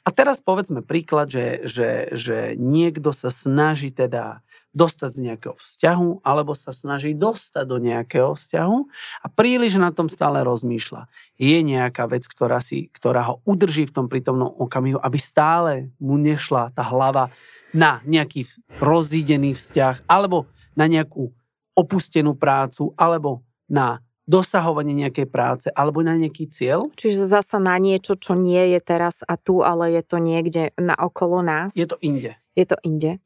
A 0.00 0.08
teraz 0.08 0.40
povedzme 0.40 0.80
príklad, 0.80 1.28
že, 1.28 1.60
že, 1.68 2.08
že 2.16 2.56
niekto 2.56 3.12
sa 3.12 3.28
snaží 3.28 3.92
teda 3.92 4.40
dostať 4.70 5.10
z 5.10 5.20
nejakého 5.30 5.56
vzťahu, 5.58 6.22
alebo 6.22 6.54
sa 6.54 6.70
snaží 6.70 7.14
dostať 7.14 7.64
do 7.66 7.78
nejakého 7.82 8.38
vzťahu 8.38 8.76
a 9.22 9.26
príliš 9.26 9.82
na 9.82 9.90
tom 9.90 10.06
stále 10.06 10.46
rozmýšľa. 10.46 11.10
Je 11.36 11.58
nejaká 11.66 12.06
vec, 12.06 12.26
ktorá, 12.30 12.62
si, 12.62 12.86
ktorá 12.94 13.34
ho 13.34 13.34
udrží 13.42 13.90
v 13.90 13.94
tom 13.94 14.06
prítomnom 14.06 14.50
okamihu, 14.50 15.02
aby 15.02 15.18
stále 15.18 15.90
mu 15.98 16.14
nešla 16.18 16.70
tá 16.70 16.86
hlava 16.86 17.34
na 17.74 18.02
nejaký 18.06 18.46
rozídený 18.78 19.58
vzťah, 19.58 20.06
alebo 20.06 20.46
na 20.78 20.86
nejakú 20.86 21.30
opustenú 21.74 22.34
prácu, 22.38 22.94
alebo 22.98 23.42
na 23.70 24.02
dosahovanie 24.30 24.94
nejakej 24.94 25.26
práce 25.26 25.66
alebo 25.74 26.06
na 26.06 26.14
nejaký 26.14 26.46
cieľ. 26.46 26.86
Čiže 26.94 27.26
zasa 27.26 27.58
na 27.58 27.74
niečo, 27.82 28.14
čo 28.14 28.38
nie 28.38 28.62
je 28.70 28.78
teraz 28.78 29.26
a 29.26 29.34
tu, 29.34 29.66
ale 29.66 29.90
je 29.98 30.02
to 30.06 30.22
niekde 30.22 30.70
na 30.78 30.94
okolo 30.94 31.42
nás. 31.42 31.74
Je 31.74 31.90
to 31.90 31.98
inde. 31.98 32.38
Je 32.54 32.62
to 32.62 32.78
inde. 32.86 33.18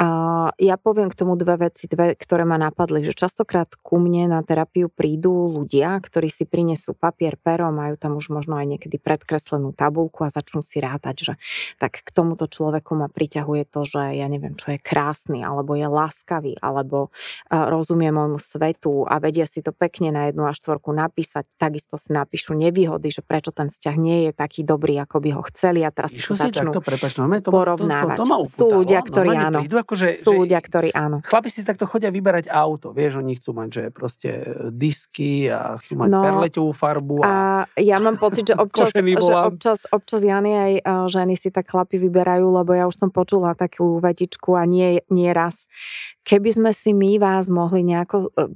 A 0.00 0.08
ja 0.56 0.80
poviem 0.80 1.12
k 1.12 1.18
tomu 1.20 1.36
dve 1.36 1.68
veci, 1.68 1.84
dve, 1.84 2.16
ktoré 2.16 2.48
ma 2.48 2.56
napadli, 2.56 3.04
že 3.04 3.12
častokrát 3.12 3.68
ku 3.84 4.00
mne 4.00 4.32
na 4.32 4.40
terapiu 4.40 4.88
prídu 4.88 5.52
ľudia, 5.52 6.00
ktorí 6.00 6.32
si 6.32 6.48
prinesú 6.48 6.96
papier, 6.96 7.36
pero, 7.36 7.68
majú 7.68 8.00
tam 8.00 8.16
už 8.16 8.32
možno 8.32 8.56
aj 8.56 8.66
niekedy 8.72 8.96
predkreslenú 8.96 9.76
tabulku 9.76 10.24
a 10.24 10.32
začnú 10.32 10.64
si 10.64 10.80
rátať, 10.80 11.16
že 11.20 11.32
tak 11.76 12.00
k 12.00 12.10
tomuto 12.10 12.48
človeku 12.48 12.96
ma 12.96 13.12
priťahuje 13.12 13.68
to, 13.68 13.84
že 13.84 14.16
ja 14.16 14.26
neviem, 14.32 14.56
čo 14.56 14.72
je 14.72 14.78
krásny, 14.80 15.44
alebo 15.44 15.76
je 15.76 15.84
láskavý, 15.84 16.56
alebo 16.58 17.12
rozumie 17.52 18.08
môjmu 18.08 18.40
svetu 18.40 19.04
a 19.04 19.20
vedia 19.20 19.44
si 19.44 19.60
to 19.60 19.76
pekne 19.76 20.08
na 20.08 20.32
jednu 20.32 20.48
až 20.48 20.56
štvorku 20.62 20.94
napísať. 20.94 21.50
Takisto 21.60 22.00
si 22.00 22.16
napíšu 22.16 22.56
nevýhody, 22.56 23.12
že 23.12 23.20
prečo 23.20 23.52
ten 23.52 23.68
vzťah 23.68 23.96
nie 24.00 24.18
je 24.28 24.32
taký 24.32 24.64
dobrý, 24.64 24.96
ako 25.02 25.20
by 25.20 25.30
ho 25.36 25.42
chceli 25.52 25.84
a 25.84 25.90
teraz 25.92 26.16
Išlo 26.16 26.34
si 26.34 26.40
začnú 26.48 26.72
takto, 26.72 26.80
no, 27.22 27.28
to, 27.42 27.50
porovnávať. 27.50 28.16
To, 28.18 28.24
to, 28.24 28.30
to, 28.30 28.36
to 28.40 28.46
Sú 28.46 28.66
ľudia, 28.70 29.00
ktorí 29.02 29.30
áno. 29.36 29.61
Prídu, 29.64 29.76
akože, 29.80 30.06
sú 30.18 30.42
ľudia, 30.42 30.58
ktorí 30.58 30.90
áno. 30.92 31.22
Chlapi 31.22 31.48
si 31.48 31.62
takto 31.62 31.86
chodia 31.86 32.10
vyberať 32.10 32.50
auto, 32.50 32.90
vieš, 32.90 33.22
oni 33.22 33.38
chcú 33.38 33.50
mať, 33.54 33.68
že 33.70 33.82
proste 33.94 34.30
disky 34.74 35.48
a 35.48 35.78
chcú 35.78 36.02
mať 36.02 36.08
no, 36.10 36.20
perleťovú 36.22 36.72
farbu. 36.74 37.16
A... 37.22 37.64
a 37.66 37.78
ja 37.78 38.02
mám 38.02 38.18
pocit, 38.18 38.50
že 38.50 38.54
občas, 38.64 38.90
že 38.94 39.02
občas, 39.32 39.78
občas 39.90 40.20
Jany 40.22 40.52
aj 40.52 40.72
ženy 41.10 41.34
si 41.34 41.48
tak 41.50 41.70
chlapi 41.70 41.98
vyberajú, 41.98 42.46
lebo 42.46 42.72
ja 42.72 42.86
už 42.86 42.96
som 42.96 43.10
počula 43.12 43.52
takú 43.52 43.98
vetičku 43.98 44.54
a 44.56 44.64
nie, 44.64 45.02
nie 45.10 45.30
raz. 45.30 45.66
Keby 46.22 46.50
sme 46.54 46.70
si 46.70 46.94
my 46.94 47.18
vás 47.18 47.50
mohli 47.50 47.82
nejako 47.82 48.30
e, 48.30 48.46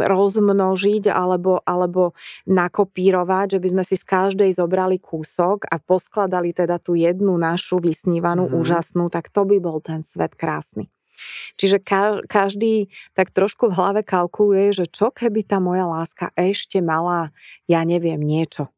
rozmnožiť 0.00 1.12
alebo, 1.12 1.60
alebo 1.60 2.16
nakopírovať, 2.48 3.56
že 3.56 3.60
by 3.60 3.68
sme 3.76 3.82
si 3.84 4.00
z 4.00 4.04
každej 4.08 4.50
zobrali 4.56 4.96
kúsok 4.96 5.68
a 5.68 5.76
poskladali 5.76 6.56
teda 6.56 6.80
tú 6.80 6.96
jednu 6.96 7.36
našu 7.36 7.84
vysnívanú, 7.84 8.48
mm. 8.48 8.56
úžasnú, 8.56 9.12
tak 9.12 9.28
to 9.28 9.44
by 9.44 9.60
bol 9.60 9.76
ten 9.84 10.00
svet 10.00 10.15
krásny. 10.36 10.88
Čiže 11.56 11.80
každý 12.28 12.92
tak 13.16 13.32
trošku 13.32 13.72
v 13.72 13.76
hlave 13.76 14.00
kalkuluje, 14.04 14.76
že 14.76 14.84
čo 14.84 15.08
keby 15.08 15.48
tá 15.48 15.56
moja 15.64 15.88
láska 15.88 16.28
ešte 16.36 16.84
mala, 16.84 17.32
ja 17.64 17.80
neviem, 17.88 18.20
niečo 18.20 18.68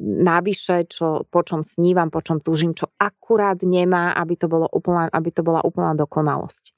navyše, 0.00 0.86
čo, 0.86 1.26
po 1.26 1.40
čom 1.42 1.64
snívam, 1.64 2.06
po 2.06 2.22
čom 2.22 2.38
túžim, 2.38 2.76
čo 2.76 2.94
akurát 2.94 3.58
nemá, 3.66 4.14
aby 4.14 4.38
to, 4.38 4.46
bolo 4.46 4.70
úplná, 4.70 5.10
aby 5.10 5.34
to 5.34 5.42
bola 5.42 5.64
úplná 5.66 5.98
dokonalosť. 5.98 6.70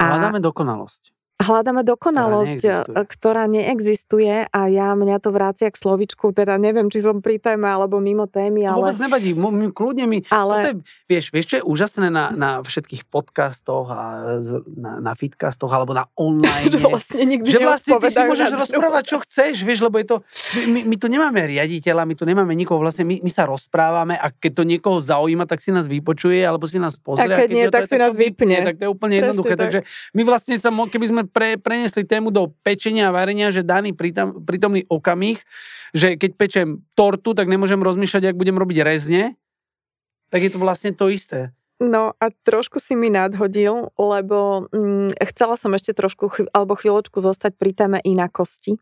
A 0.00 0.16
hľadáme 0.16 0.40
dokonalosť 0.40 1.12
hľadáme 1.40 1.82
dokonalosť, 1.82 2.60
ktorá 2.60 2.76
neexistuje. 2.84 3.08
ktorá 3.08 3.44
neexistuje 3.48 4.34
a 4.52 4.60
ja 4.68 4.92
mňa 4.92 5.16
to 5.24 5.32
vrácia 5.32 5.68
k 5.72 5.76
slovičku, 5.80 6.36
teda 6.36 6.60
neviem, 6.60 6.92
či 6.92 7.00
som 7.00 7.24
pri 7.24 7.40
téme 7.40 7.64
alebo 7.64 7.96
mimo 7.96 8.28
témy, 8.28 8.68
ale... 8.68 8.76
To 8.76 8.84
vôbec 8.84 9.00
nevadí, 9.00 9.30
m- 9.32 9.72
kľudne 9.72 10.04
mi... 10.04 10.18
Ale... 10.28 10.54
Toto 10.60 10.68
je, 10.68 10.76
vieš, 11.08 11.24
vieš, 11.32 11.46
čo 11.48 11.56
je 11.60 11.64
úžasné 11.64 12.12
na, 12.12 12.28
na 12.30 12.50
všetkých 12.60 13.08
podcastoch 13.08 13.88
a 13.88 14.00
na, 14.76 15.00
na 15.00 15.12
fitcastoch 15.16 15.72
alebo 15.72 15.96
na 15.96 16.12
online. 16.20 16.68
že 16.68 16.76
vlastne 16.76 17.24
nikdy 17.24 17.48
Že 17.48 17.58
vlastne 17.64 17.92
ty 17.96 18.08
si 18.12 18.20
môžeš 18.20 18.50
rozprávať, 18.52 19.04
čo 19.08 19.16
chceš, 19.24 19.64
vieš, 19.64 19.80
lebo 19.80 19.96
je 19.96 20.06
to... 20.06 20.16
My, 20.68 20.84
my 20.84 20.96
tu 21.00 21.08
nemáme 21.08 21.40
riaditeľa, 21.40 22.04
my 22.04 22.14
tu 22.14 22.28
nemáme 22.28 22.52
nikoho, 22.52 22.76
vlastne 22.76 23.08
my, 23.08 23.24
my 23.24 23.30
sa 23.32 23.48
rozprávame 23.48 24.20
a 24.20 24.28
keď 24.28 24.52
to 24.60 24.62
niekoho 24.68 25.00
zaujíma, 25.00 25.48
tak 25.48 25.64
si 25.64 25.72
nás 25.72 25.88
vypočuje 25.88 26.44
alebo 26.44 26.68
si 26.68 26.76
nás 26.76 27.00
pozrie. 27.00 27.32
A 27.32 27.32
keď, 27.32 27.38
a 27.38 27.40
keď 27.40 27.48
nie, 27.48 27.64
tak 27.72 27.84
si 27.88 27.96
nás 27.96 28.12
vypne. 28.12 28.56
Tak 28.60 28.76
to 28.76 28.82
je 28.84 28.90
úplne 28.92 29.14
jednoduché. 29.16 29.54
Takže 29.56 29.80
my 30.12 30.22
vlastne 30.28 30.54
sa, 30.60 30.68
keby 30.68 31.06
sme 31.08 31.22
pre, 31.30 31.56
prenesli 31.56 32.02
tému 32.02 32.34
do 32.34 32.50
pečenia 32.66 33.08
a 33.08 33.14
varenia, 33.14 33.54
že 33.54 33.62
daný 33.62 33.94
prítom, 33.94 34.42
prítomný 34.42 34.84
okamih, 34.90 35.38
že 35.94 36.18
keď 36.18 36.30
pečem 36.34 36.68
tortu, 36.98 37.32
tak 37.32 37.46
nemôžem 37.46 37.78
rozmýšľať, 37.78 38.30
ak 38.30 38.38
budem 38.38 38.58
robiť 38.58 38.78
rezne, 38.82 39.38
tak 40.30 40.46
je 40.46 40.50
to 40.50 40.58
vlastne 40.62 40.90
to 40.94 41.10
isté. 41.10 41.54
No 41.80 42.12
a 42.20 42.28
trošku 42.44 42.76
si 42.76 42.92
mi 42.92 43.08
nadhodil, 43.08 43.88
lebo 43.96 44.68
hm, 44.68 45.16
chcela 45.32 45.56
som 45.56 45.72
ešte 45.72 45.96
trošku 45.96 46.28
chv- 46.28 46.52
alebo 46.52 46.76
chvíľočku 46.76 47.24
zostať 47.24 47.56
pri 47.56 47.72
téme 47.72 47.98
inakosti, 48.04 48.76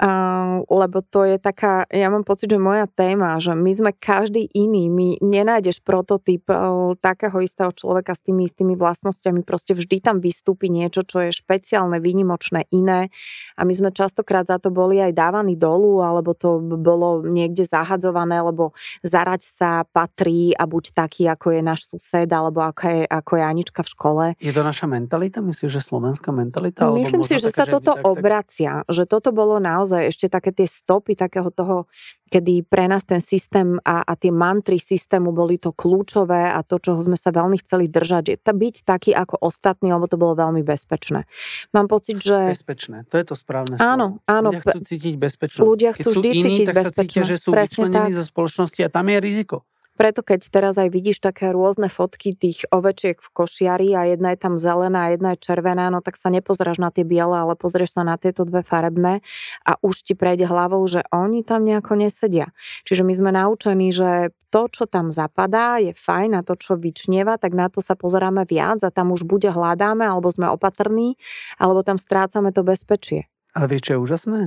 uh, 0.00 0.64
lebo 0.72 1.04
to 1.04 1.28
je 1.28 1.36
taká, 1.36 1.84
ja 1.92 2.08
mám 2.08 2.24
pocit, 2.24 2.48
že 2.48 2.56
moja 2.56 2.88
téma, 2.88 3.36
že 3.44 3.52
my 3.52 3.72
sme 3.76 3.92
každý 3.92 4.48
iný, 4.56 4.88
my 4.88 5.20
nenájdeš 5.20 5.84
prototyp 5.84 6.48
uh, 6.48 6.96
takého 6.96 7.44
istého 7.44 7.76
človeka 7.76 8.16
s 8.16 8.24
tými 8.24 8.48
istými 8.48 8.72
vlastnosťami, 8.72 9.44
proste 9.44 9.76
vždy 9.76 10.00
tam 10.00 10.24
vystúpi 10.24 10.72
niečo, 10.72 11.04
čo 11.04 11.20
je 11.20 11.36
špeciálne, 11.36 12.00
výnimočné, 12.00 12.64
iné. 12.72 13.12
A 13.60 13.68
my 13.68 13.76
sme 13.76 13.92
častokrát 13.92 14.48
za 14.48 14.56
to 14.56 14.72
boli 14.72 14.96
aj 14.96 15.12
dávaní 15.12 15.60
dolu, 15.60 16.00
alebo 16.00 16.32
to 16.32 16.56
bolo 16.80 17.20
niekde 17.20 17.68
zahadzované, 17.68 18.40
lebo 18.40 18.72
zarať 19.04 19.44
sa 19.44 19.84
patrí 19.84 20.56
a 20.56 20.64
buď 20.64 20.96
taký, 20.96 21.28
ako 21.28 21.52
je 21.52 21.60
náš 21.60 21.84
sused, 21.84 22.29
trieda, 22.30 22.46
alebo 22.46 22.62
ako 22.62 22.82
je, 22.86 23.02
ako 23.10 23.32
je 23.34 23.42
Anička 23.42 23.80
v 23.82 23.88
škole. 23.90 24.24
Je 24.38 24.52
to 24.54 24.62
naša 24.62 24.86
mentalita? 24.86 25.42
Myslíš, 25.42 25.70
že 25.74 25.82
slovenská 25.82 26.30
mentalita? 26.30 26.86
Myslím 26.94 27.26
si, 27.26 27.34
že 27.42 27.50
sa 27.50 27.66
toto 27.66 27.98
tak, 27.98 28.06
obracia. 28.06 28.86
Tak... 28.86 28.94
Že 28.94 29.04
toto 29.10 29.28
bolo 29.34 29.58
naozaj 29.58 30.14
ešte 30.14 30.30
také 30.30 30.54
tie 30.54 30.70
stopy 30.70 31.18
takého 31.18 31.50
toho, 31.50 31.90
kedy 32.30 32.62
pre 32.62 32.86
nás 32.86 33.02
ten 33.02 33.18
systém 33.18 33.82
a, 33.82 34.06
a 34.06 34.12
tie 34.14 34.30
mantry 34.30 34.78
systému 34.78 35.34
boli 35.34 35.58
to 35.58 35.74
kľúčové 35.74 36.54
a 36.54 36.62
to, 36.62 36.78
čoho 36.78 37.02
sme 37.02 37.18
sa 37.18 37.34
veľmi 37.34 37.58
chceli 37.58 37.90
držať, 37.90 38.24
je 38.30 38.38
to 38.38 38.52
byť 38.54 38.74
taký 38.86 39.10
ako 39.10 39.34
ostatní, 39.42 39.90
lebo 39.90 40.06
to 40.06 40.14
bolo 40.14 40.38
veľmi 40.38 40.62
bezpečné. 40.62 41.26
Mám 41.74 41.90
pocit, 41.90 42.22
že... 42.22 42.54
Bezpečné, 42.54 43.10
to 43.10 43.18
je 43.18 43.26
to 43.26 43.34
správne 43.34 43.74
áno, 43.82 44.22
slovo. 44.22 44.30
Áno, 44.30 44.48
Ľudia 44.54 44.62
chcú 44.62 44.80
cítiť 44.86 45.14
bezpečnosť. 45.18 45.66
Ľudia 45.66 45.90
chcú 45.98 46.08
Keď 46.10 46.14
vždy 46.14 46.28
iní, 46.30 46.42
cítiť 46.46 46.66
tak 46.70 46.76
bezpečné. 46.78 46.94
sa 46.94 47.02
cítia, 47.02 47.22
že 47.26 47.36
sú 47.42 47.50
vyčlenení 47.50 48.12
zo 48.14 48.22
spoločnosti 48.22 48.80
a 48.86 48.88
tam 48.88 49.06
je 49.10 49.18
riziko. 49.18 49.56
Preto 50.00 50.24
keď 50.24 50.48
teraz 50.48 50.80
aj 50.80 50.88
vidíš 50.96 51.20
také 51.20 51.52
rôzne 51.52 51.92
fotky 51.92 52.32
tých 52.32 52.64
ovečiek 52.72 53.20
v 53.20 53.28
košiari 53.36 53.92
a 53.92 54.08
jedna 54.08 54.32
je 54.32 54.40
tam 54.40 54.56
zelená 54.56 55.04
a 55.04 55.12
jedna 55.12 55.36
je 55.36 55.44
červená, 55.44 55.92
no 55.92 56.00
tak 56.00 56.16
sa 56.16 56.32
nepozráš 56.32 56.80
na 56.80 56.88
tie 56.88 57.04
biele, 57.04 57.36
ale 57.36 57.52
pozrieš 57.52 58.00
sa 58.00 58.02
na 58.08 58.16
tieto 58.16 58.48
dve 58.48 58.64
farebné 58.64 59.20
a 59.60 59.76
už 59.84 60.08
ti 60.08 60.16
prejde 60.16 60.48
hlavou, 60.48 60.80
že 60.88 61.04
oni 61.12 61.44
tam 61.44 61.68
nejako 61.68 62.00
nesedia. 62.00 62.48
Čiže 62.88 63.04
my 63.04 63.12
sme 63.12 63.30
naučení, 63.36 63.92
že 63.92 64.32
to, 64.48 64.72
čo 64.72 64.88
tam 64.88 65.12
zapadá, 65.12 65.76
je 65.76 65.92
fajn 65.92 66.40
a 66.40 66.46
to, 66.48 66.56
čo 66.56 66.80
vyčnieva, 66.80 67.36
tak 67.36 67.52
na 67.52 67.68
to 67.68 67.84
sa 67.84 67.92
pozeráme 67.92 68.48
viac 68.48 68.80
a 68.80 68.88
tam 68.88 69.12
už 69.12 69.28
bude 69.28 69.52
hľadáme, 69.52 70.08
alebo 70.08 70.32
sme 70.32 70.48
opatrní, 70.48 71.20
alebo 71.60 71.84
tam 71.84 72.00
strácame 72.00 72.56
to 72.56 72.64
bezpečie. 72.64 73.28
Ale 73.52 73.68
vieš, 73.68 73.92
čo 73.92 73.92
je 73.92 74.00
úžasné? 74.00 74.40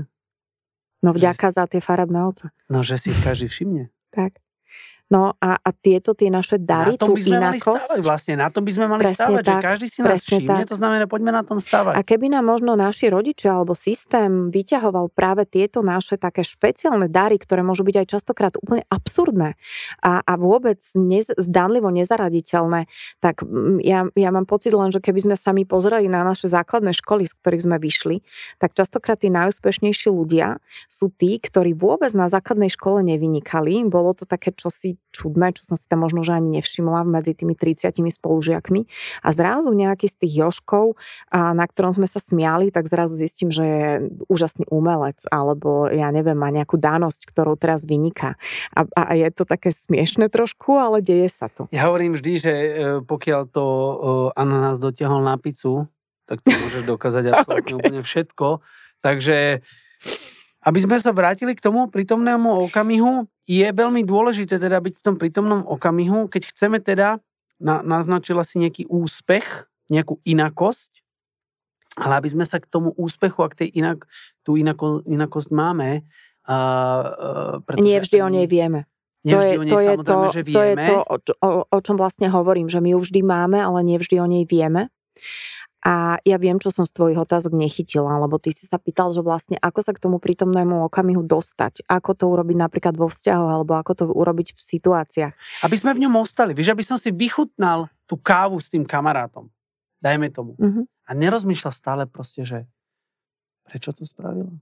No 1.05 1.13
vďaka 1.13 1.53
že... 1.53 1.61
za 1.61 1.63
tie 1.69 1.77
farebné 1.77 2.25
oce. 2.25 2.49
No, 2.73 2.81
že 2.81 2.97
si 2.97 3.13
každý 3.13 3.53
všimne. 3.53 3.93
tak. 4.09 4.42
No 5.11 5.35
a, 5.37 5.59
a 5.59 5.69
tieto 5.75 6.15
tie 6.15 6.31
naše 6.31 6.57
dary, 6.57 6.95
na 6.95 7.01
tom 7.03 7.11
by 7.11 7.21
sme 7.21 7.37
inakosť, 7.37 7.51
mali 7.51 7.59
stávať 7.59 7.99
vlastne, 8.07 8.33
na 8.39 8.49
tom 8.49 8.63
by 8.63 8.71
sme 8.71 8.85
mali 8.87 9.03
stávať, 9.11 9.43
tak, 9.43 9.59
že 9.59 9.67
každý 9.67 9.87
si 9.91 9.99
nás 9.99 10.19
všimne, 10.23 10.63
tak. 10.63 10.71
to 10.71 10.75
znamená, 10.79 11.05
poďme 11.05 11.31
na 11.35 11.43
tom 11.43 11.59
stávať. 11.59 11.93
A 11.93 12.01
keby 12.01 12.31
nám 12.31 12.47
možno 12.47 12.73
naši 12.73 13.11
rodičia 13.11 13.53
alebo 13.53 13.75
systém 13.75 14.49
vyťahoval 14.49 15.11
práve 15.11 15.43
tieto 15.45 15.83
naše 15.83 16.15
také 16.15 16.41
špeciálne 16.41 17.11
dary, 17.11 17.35
ktoré 17.35 17.61
môžu 17.61 17.83
byť 17.83 17.95
aj 17.99 18.07
častokrát 18.09 18.53
úplne 18.57 18.87
absurdné 18.87 19.59
a, 20.01 20.23
a 20.23 20.33
vôbec 20.39 20.79
nez, 20.95 21.27
zdanlivo 21.29 21.91
nezaraditeľné, 21.91 22.87
tak 23.19 23.43
mm, 23.45 23.83
ja, 23.83 24.07
ja 24.17 24.29
mám 24.31 24.47
pocit 24.47 24.71
len, 24.71 24.89
že 24.89 25.03
keby 25.03 25.29
sme 25.29 25.35
sa 25.37 25.51
mi 25.51 25.67
pozreli 25.67 26.07
na 26.07 26.23
naše 26.23 26.47
základné 26.47 26.95
školy, 26.95 27.27
z 27.27 27.33
ktorých 27.43 27.65
sme 27.69 27.77
vyšli, 27.77 28.23
tak 28.57 28.73
častokrát 28.73 29.19
tí 29.19 29.29
najúspešnejší 29.29 30.09
ľudia 30.09 30.57
sú 30.89 31.11
tí, 31.13 31.37
ktorí 31.37 31.77
vôbec 31.77 32.09
na 32.17 32.25
základnej 32.31 32.71
škole 32.71 33.03
nevynikali. 33.05 33.85
Bolo 33.85 34.15
to 34.17 34.25
také 34.25 34.55
čosi 34.55 35.02
čudné, 35.13 35.53
čo 35.53 35.63
som 35.63 35.77
si 35.77 35.85
tam 35.85 36.01
možno 36.01 36.25
že 36.25 36.33
ani 36.33 36.59
nevšimla 36.59 37.05
medzi 37.05 37.37
tými 37.37 37.53
30 37.53 37.93
spolužiakmi. 37.93 38.81
A 39.21 39.29
zrazu 39.29 39.69
nejaký 39.69 40.09
z 40.09 40.15
tých 40.25 40.33
Joškov, 40.41 40.97
na 41.29 41.65
ktorom 41.69 41.93
sme 41.93 42.09
sa 42.09 42.17
smiali, 42.17 42.73
tak 42.73 42.89
zrazu 42.89 43.13
zistím, 43.13 43.53
že 43.53 43.63
je 43.63 43.87
úžasný 44.25 44.65
umelec, 44.73 45.21
alebo 45.29 45.87
ja 45.93 46.09
neviem, 46.09 46.35
má 46.35 46.49
nejakú 46.49 46.81
danosť, 46.81 47.29
ktorou 47.29 47.53
teraz 47.53 47.85
vyniká. 47.85 48.35
A, 48.73 48.89
a 48.97 49.13
je 49.13 49.29
to 49.29 49.45
také 49.45 49.69
smiešne 49.69 50.27
trošku, 50.33 50.73
ale 50.73 51.05
deje 51.05 51.29
sa 51.29 51.47
to. 51.47 51.69
Ja 51.69 51.87
hovorím 51.87 52.17
vždy, 52.17 52.33
že 52.41 52.53
e, 52.53 52.71
pokiaľ 53.05 53.41
to 53.53 53.65
e, 53.65 53.93
ananás 54.33 54.81
dotiahol 54.81 55.21
na 55.21 55.37
pizzu, 55.37 55.85
tak 56.25 56.41
to 56.41 56.49
môžeš 56.49 56.83
dokázať 56.89 57.23
absolútne 57.31 57.75
okay. 57.75 57.79
úplne 57.79 58.01
všetko. 58.01 58.47
Takže 59.03 59.61
aby 60.63 60.79
sme 60.79 60.95
sa 60.95 61.11
vrátili 61.11 61.53
k 61.53 61.63
tomu 61.63 61.91
prítomnému 61.91 62.71
okamihu, 62.71 63.27
je 63.43 63.67
veľmi 63.67 64.07
dôležité 64.07 64.55
teda 64.55 64.79
byť 64.79 64.93
v 64.99 65.03
tom 65.03 65.15
prítomnom 65.19 65.67
okamihu, 65.67 66.31
keď 66.31 66.55
chceme 66.55 66.79
teda, 66.79 67.19
na, 67.59 67.83
naznačila 67.83 68.47
si 68.47 68.63
nejaký 68.63 68.87
úspech, 68.87 69.67
nejakú 69.91 70.23
inakosť, 70.23 71.03
ale 71.99 72.23
aby 72.23 72.29
sme 72.31 72.45
sa 72.47 72.57
k 72.57 72.65
tomu 72.71 72.95
úspechu, 72.95 73.43
ak 73.43 73.59
tej 73.59 73.69
inak, 73.75 74.07
tú 74.41 74.55
inako, 74.57 75.03
inakosť 75.05 75.49
máme, 75.53 76.07
uh, 76.47 77.59
uh, 77.61 77.77
Nie 77.77 78.01
vždy 78.01 78.23
o 78.23 78.29
nej 78.31 78.47
vieme. 78.47 78.87
to 79.23 79.39
je, 79.39 79.55
to, 79.67 79.77
je 79.79 79.95
to, 79.99 80.15
že 80.31 80.41
vieme. 80.47 80.55
to 80.55 80.61
je 80.63 80.73
to, 80.89 81.33
o, 81.43 81.49
o 81.69 81.79
čom 81.83 81.95
vlastne 81.95 82.27
hovorím, 82.31 82.67
že 82.71 82.79
my 82.79 82.97
ju 82.97 82.99
vždy 83.03 83.21
máme, 83.21 83.59
ale 83.59 83.79
nie 83.85 83.99
vždy 83.99 84.19
o 84.19 84.27
nej 84.27 84.43
vieme. 84.47 84.89
A 85.83 86.15
ja 86.23 86.39
viem, 86.39 86.55
čo 86.63 86.71
som 86.71 86.87
z 86.87 86.95
tvojich 86.95 87.19
otázok 87.19 87.51
nechytila, 87.51 88.15
lebo 88.23 88.39
ty 88.39 88.55
si 88.55 88.63
sa 88.71 88.79
pýtal, 88.79 89.11
že 89.11 89.19
vlastne 89.19 89.59
ako 89.59 89.83
sa 89.83 89.91
k 89.91 89.99
tomu 89.99 90.15
prítomnému 90.15 90.87
okamihu 90.87 91.27
dostať, 91.27 91.83
ako 91.91 92.15
to 92.15 92.25
urobiť 92.31 92.55
napríklad 92.55 92.95
vo 92.95 93.11
vzťahoch, 93.11 93.51
alebo 93.51 93.75
ako 93.75 93.91
to 93.91 94.03
urobiť 94.07 94.55
v 94.55 94.59
situáciách. 94.63 95.33
Aby 95.59 95.75
sme 95.75 95.91
v 95.91 96.07
ňom 96.07 96.23
ostali, 96.23 96.55
vieš, 96.55 96.71
aby 96.71 96.87
som 96.87 96.95
si 96.95 97.11
vychutnal 97.11 97.91
tú 98.07 98.15
kávu 98.15 98.63
s 98.63 98.71
tým 98.71 98.87
kamarátom, 98.87 99.51
dajme 99.99 100.31
tomu. 100.31 100.55
Uh-huh. 100.55 100.87
A 101.03 101.11
nerozmýšľal 101.11 101.73
stále 101.75 102.03
proste, 102.07 102.47
že 102.47 102.63
prečo 103.67 103.91
to 103.91 104.07
spravila? 104.07 104.55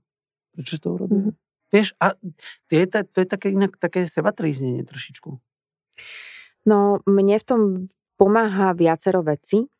Prečo 0.58 0.82
to 0.82 0.98
urobil? 0.98 1.30
Uh-huh. 1.30 1.34
Vieš, 1.70 1.94
a 2.02 2.18
to 2.66 2.72
je, 2.74 2.84
to 2.90 3.18
je 3.22 3.26
také, 3.30 3.54
inak, 3.54 3.78
také 3.78 4.10
sebatríznenie 4.10 4.82
trošičku. 4.82 5.38
No, 6.66 6.98
mne 7.06 7.36
v 7.38 7.46
tom 7.46 7.62
pomáha 8.18 8.74
viacero 8.74 9.22
veci. 9.22 9.70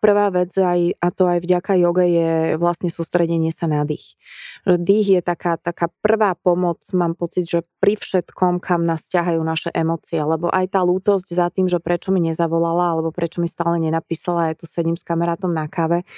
Prvá 0.00 0.32
vec, 0.32 0.56
aj, 0.56 0.96
a 0.96 1.08
to 1.12 1.28
aj 1.28 1.44
vďaka 1.44 1.76
joge, 1.76 2.08
je 2.08 2.30
vlastne 2.56 2.88
sústredenie 2.88 3.52
sa 3.52 3.68
na 3.68 3.84
dých. 3.84 4.16
Dých 4.64 5.20
je 5.20 5.20
taká, 5.20 5.60
taká 5.60 5.92
prvá 6.00 6.32
pomoc, 6.32 6.80
mám 6.96 7.12
pocit, 7.12 7.44
že 7.44 7.60
pri 7.76 8.00
všetkom, 8.00 8.56
kam 8.64 8.88
nás 8.88 9.04
ťahajú 9.04 9.36
naše 9.44 9.68
emócie, 9.76 10.16
lebo 10.16 10.48
aj 10.48 10.72
tá 10.72 10.80
lútosť 10.80 11.28
za 11.36 11.52
tým, 11.52 11.68
že 11.68 11.76
prečo 11.76 12.08
mi 12.08 12.24
nezavolala, 12.24 12.96
alebo 12.96 13.12
prečo 13.12 13.44
mi 13.44 13.48
stále 13.50 13.76
nenapísala, 13.84 14.48
ja 14.48 14.54
tu 14.56 14.64
sedím 14.64 14.96
s 14.96 15.04
kamarátom 15.04 15.52
na 15.52 15.68
káve, 15.68 16.08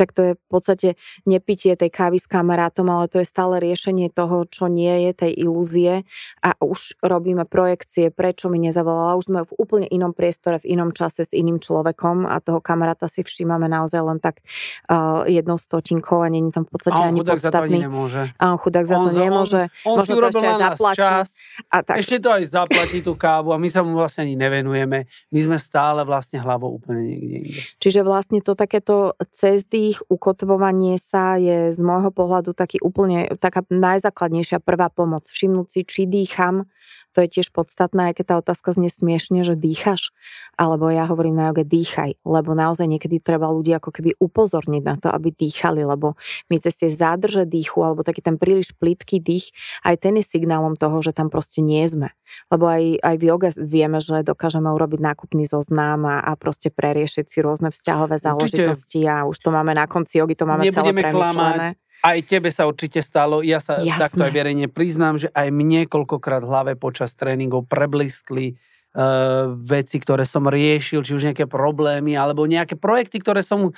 tak 0.00 0.16
to 0.16 0.32
je 0.32 0.32
v 0.40 0.46
podstate 0.48 0.88
nepitie 1.28 1.76
tej 1.76 1.92
kávy 1.92 2.16
s 2.16 2.24
kamarátom, 2.24 2.88
ale 2.88 3.12
to 3.12 3.20
je 3.20 3.28
stále 3.28 3.60
riešenie 3.60 4.08
toho, 4.08 4.48
čo 4.48 4.72
nie 4.72 5.04
je, 5.04 5.28
tej 5.28 5.32
ilúzie 5.36 6.08
a 6.40 6.56
už 6.56 6.96
robíme 7.04 7.44
projekcie, 7.44 8.08
prečo 8.08 8.48
mi 8.48 8.56
nezavolala, 8.56 9.20
už 9.20 9.28
sme 9.28 9.40
v 9.44 9.52
úplne 9.60 9.84
inom 9.92 10.16
priestore, 10.16 10.64
v 10.64 10.80
inom 10.80 10.96
čase 10.96 11.28
s 11.28 11.36
iným 11.36 11.60
človekom 11.60 12.24
a 12.24 12.40
toho 12.40 12.64
kamaráta 12.70 13.10
si 13.10 13.26
všímame 13.26 13.66
naozaj 13.66 13.98
len 13.98 14.22
tak 14.22 14.38
uh, 14.86 15.26
jednou 15.26 15.58
stotinkou 15.58 16.22
a 16.22 16.30
není 16.30 16.54
tam 16.54 16.62
v 16.62 16.78
podstate 16.78 17.02
A 17.02 17.10
on 17.10 17.10
ani 17.10 17.18
chudák 17.18 17.40
za 17.42 17.50
to 17.50 17.58
ani 17.58 17.66
podstatný. 17.66 17.78
nemôže. 17.82 18.22
A 18.38 18.44
on 18.54 18.58
chudák 18.62 18.86
za 18.86 18.94
On 18.94 19.02
to 19.02 19.10
nemôže. 19.10 19.62
On 19.82 19.96
možno 19.98 20.14
si 20.14 20.20
to 20.22 20.28
ešte 20.30 20.46
aj 20.46 20.58
zaplatí. 20.62 21.02
čas, 21.02 21.28
A 21.66 21.76
tak. 21.82 21.96
ešte 21.98 22.16
to 22.22 22.28
aj 22.30 22.44
zaplatí 22.46 22.98
tú 23.02 23.12
kávu 23.18 23.50
a 23.50 23.58
my 23.58 23.66
sa 23.66 23.82
mu 23.82 23.98
vlastne 23.98 24.30
ani 24.30 24.38
nevenujeme. 24.38 25.10
My 25.34 25.40
sme 25.42 25.58
stále 25.58 26.06
vlastne 26.06 26.38
hlavou 26.38 26.78
úplne 26.78 27.02
niekde 27.02 27.36
inde. 27.42 27.60
Čiže 27.82 28.06
vlastne 28.06 28.38
to 28.38 28.54
takéto 28.54 29.18
cez 29.34 29.66
dých, 29.66 29.98
ukotvovanie 30.06 30.94
sa 31.00 31.40
je 31.40 31.74
z 31.74 31.80
môjho 31.82 32.14
pohľadu 32.14 32.54
taký 32.54 32.78
úplne, 32.84 33.26
taká 33.40 33.66
najzákladnejšia 33.72 34.60
prvá 34.60 34.92
pomoc. 34.92 35.26
Všimnúť 35.26 35.66
si, 35.72 35.80
či 35.82 36.04
dýcham, 36.04 36.68
to 37.12 37.26
je 37.26 37.28
tiež 37.40 37.50
podstatné, 37.50 38.10
aj 38.10 38.22
keď 38.22 38.24
tá 38.24 38.34
otázka 38.38 38.74
znie 38.74 38.90
smiešne, 38.90 39.42
že 39.42 39.58
dýchaš, 39.58 40.14
alebo 40.54 40.90
ja 40.90 41.06
hovorím 41.10 41.38
na 41.38 41.50
joge 41.50 41.66
dýchaj, 41.66 42.22
lebo 42.22 42.54
naozaj 42.54 42.86
niekedy 42.86 43.18
treba 43.18 43.50
ľudí 43.50 43.74
ako 43.74 43.90
keby 43.90 44.14
upozorniť 44.22 44.82
na 44.82 44.94
to, 44.98 45.08
aby 45.10 45.34
dýchali, 45.34 45.82
lebo 45.82 46.14
my 46.48 46.56
cez 46.62 46.78
tie 46.78 46.88
zádrže 46.90 47.46
dýchu, 47.46 47.82
alebo 47.82 48.06
taký 48.06 48.22
ten 48.22 48.38
príliš 48.38 48.72
plitký 48.78 49.18
dých, 49.18 49.50
aj 49.82 50.06
ten 50.06 50.14
je 50.18 50.24
signálom 50.24 50.78
toho, 50.78 51.02
že 51.02 51.10
tam 51.10 51.28
proste 51.28 51.60
nie 51.60 51.82
sme. 51.90 52.14
Lebo 52.50 52.70
aj, 52.70 53.02
aj 53.02 53.14
v 53.18 53.24
joge 53.26 53.50
vieme, 53.58 53.98
že 53.98 54.22
dokážeme 54.22 54.70
urobiť 54.70 55.00
nákupný 55.02 55.44
zoznam 55.50 56.06
a, 56.06 56.22
a 56.22 56.38
proste 56.38 56.70
preriešiť 56.70 57.26
si 57.26 57.38
rôzne 57.42 57.74
vzťahové 57.74 58.16
Určite. 58.16 58.26
záležitosti 58.30 59.00
a 59.10 59.26
už 59.26 59.36
to 59.42 59.50
máme 59.50 59.74
na 59.74 59.90
konci 59.90 60.22
jogy, 60.22 60.38
to 60.38 60.46
máme 60.46 60.70
celé 60.70 60.94
premyslené. 60.94 61.74
Aj 62.00 62.16
tebe 62.20 62.48
sa 62.48 62.64
určite 62.64 62.98
stalo, 62.98 63.40
ja 63.40 63.58
sa 63.58 63.76
Jasné. 63.76 64.00
takto 64.00 64.22
aj 64.22 64.32
verejne 64.32 64.66
priznám, 64.66 65.16
že 65.16 65.28
aj 65.30 65.48
mne 65.48 65.84
koľkokrát 65.84 66.40
hlave 66.40 66.72
počas 66.74 67.12
tréningov 67.12 67.66
prebliskli 67.66 68.56
uh, 68.90 69.52
veci, 69.54 69.96
ktoré 69.96 70.24
som 70.24 70.42
riešil, 70.42 71.00
či 71.00 71.12
už 71.12 71.26
nejaké 71.26 71.44
problémy, 71.44 72.14
alebo 72.14 72.42
nejaké 72.42 72.74
projekty, 72.74 73.18
ktoré 73.18 73.40
som 73.40 73.68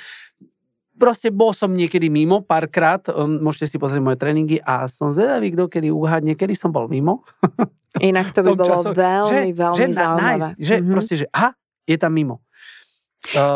proste 0.94 1.28
bol 1.28 1.50
som 1.50 1.68
niekedy 1.68 2.06
mimo 2.06 2.40
párkrát, 2.40 3.02
um, 3.08 3.42
môžete 3.42 3.66
si 3.66 3.76
pozrieť 3.76 3.98
moje 4.00 4.18
tréningy 4.18 4.60
a 4.60 4.86
som 4.86 5.10
zvedavý, 5.10 5.50
kto 5.50 5.66
kedy 5.66 5.88
uhádne, 5.88 6.32
kedy 6.32 6.54
som 6.54 6.70
bol 6.70 6.86
mimo. 6.86 7.26
Inak 7.98 8.30
to 8.36 8.40
by 8.40 8.54
bolo 8.54 8.70
času- 8.78 8.94
veľmi, 8.94 9.50
veľmi 9.50 9.74
že, 9.74 9.84
zaujímavé. 9.90 10.22
nice, 10.38 10.50
že 10.56 10.74
Mhm. 10.78 10.86
proste, 10.88 11.14
že 11.16 11.26
aha, 11.28 11.58
je 11.82 11.96
tam 11.96 12.12
mimo. 12.12 12.38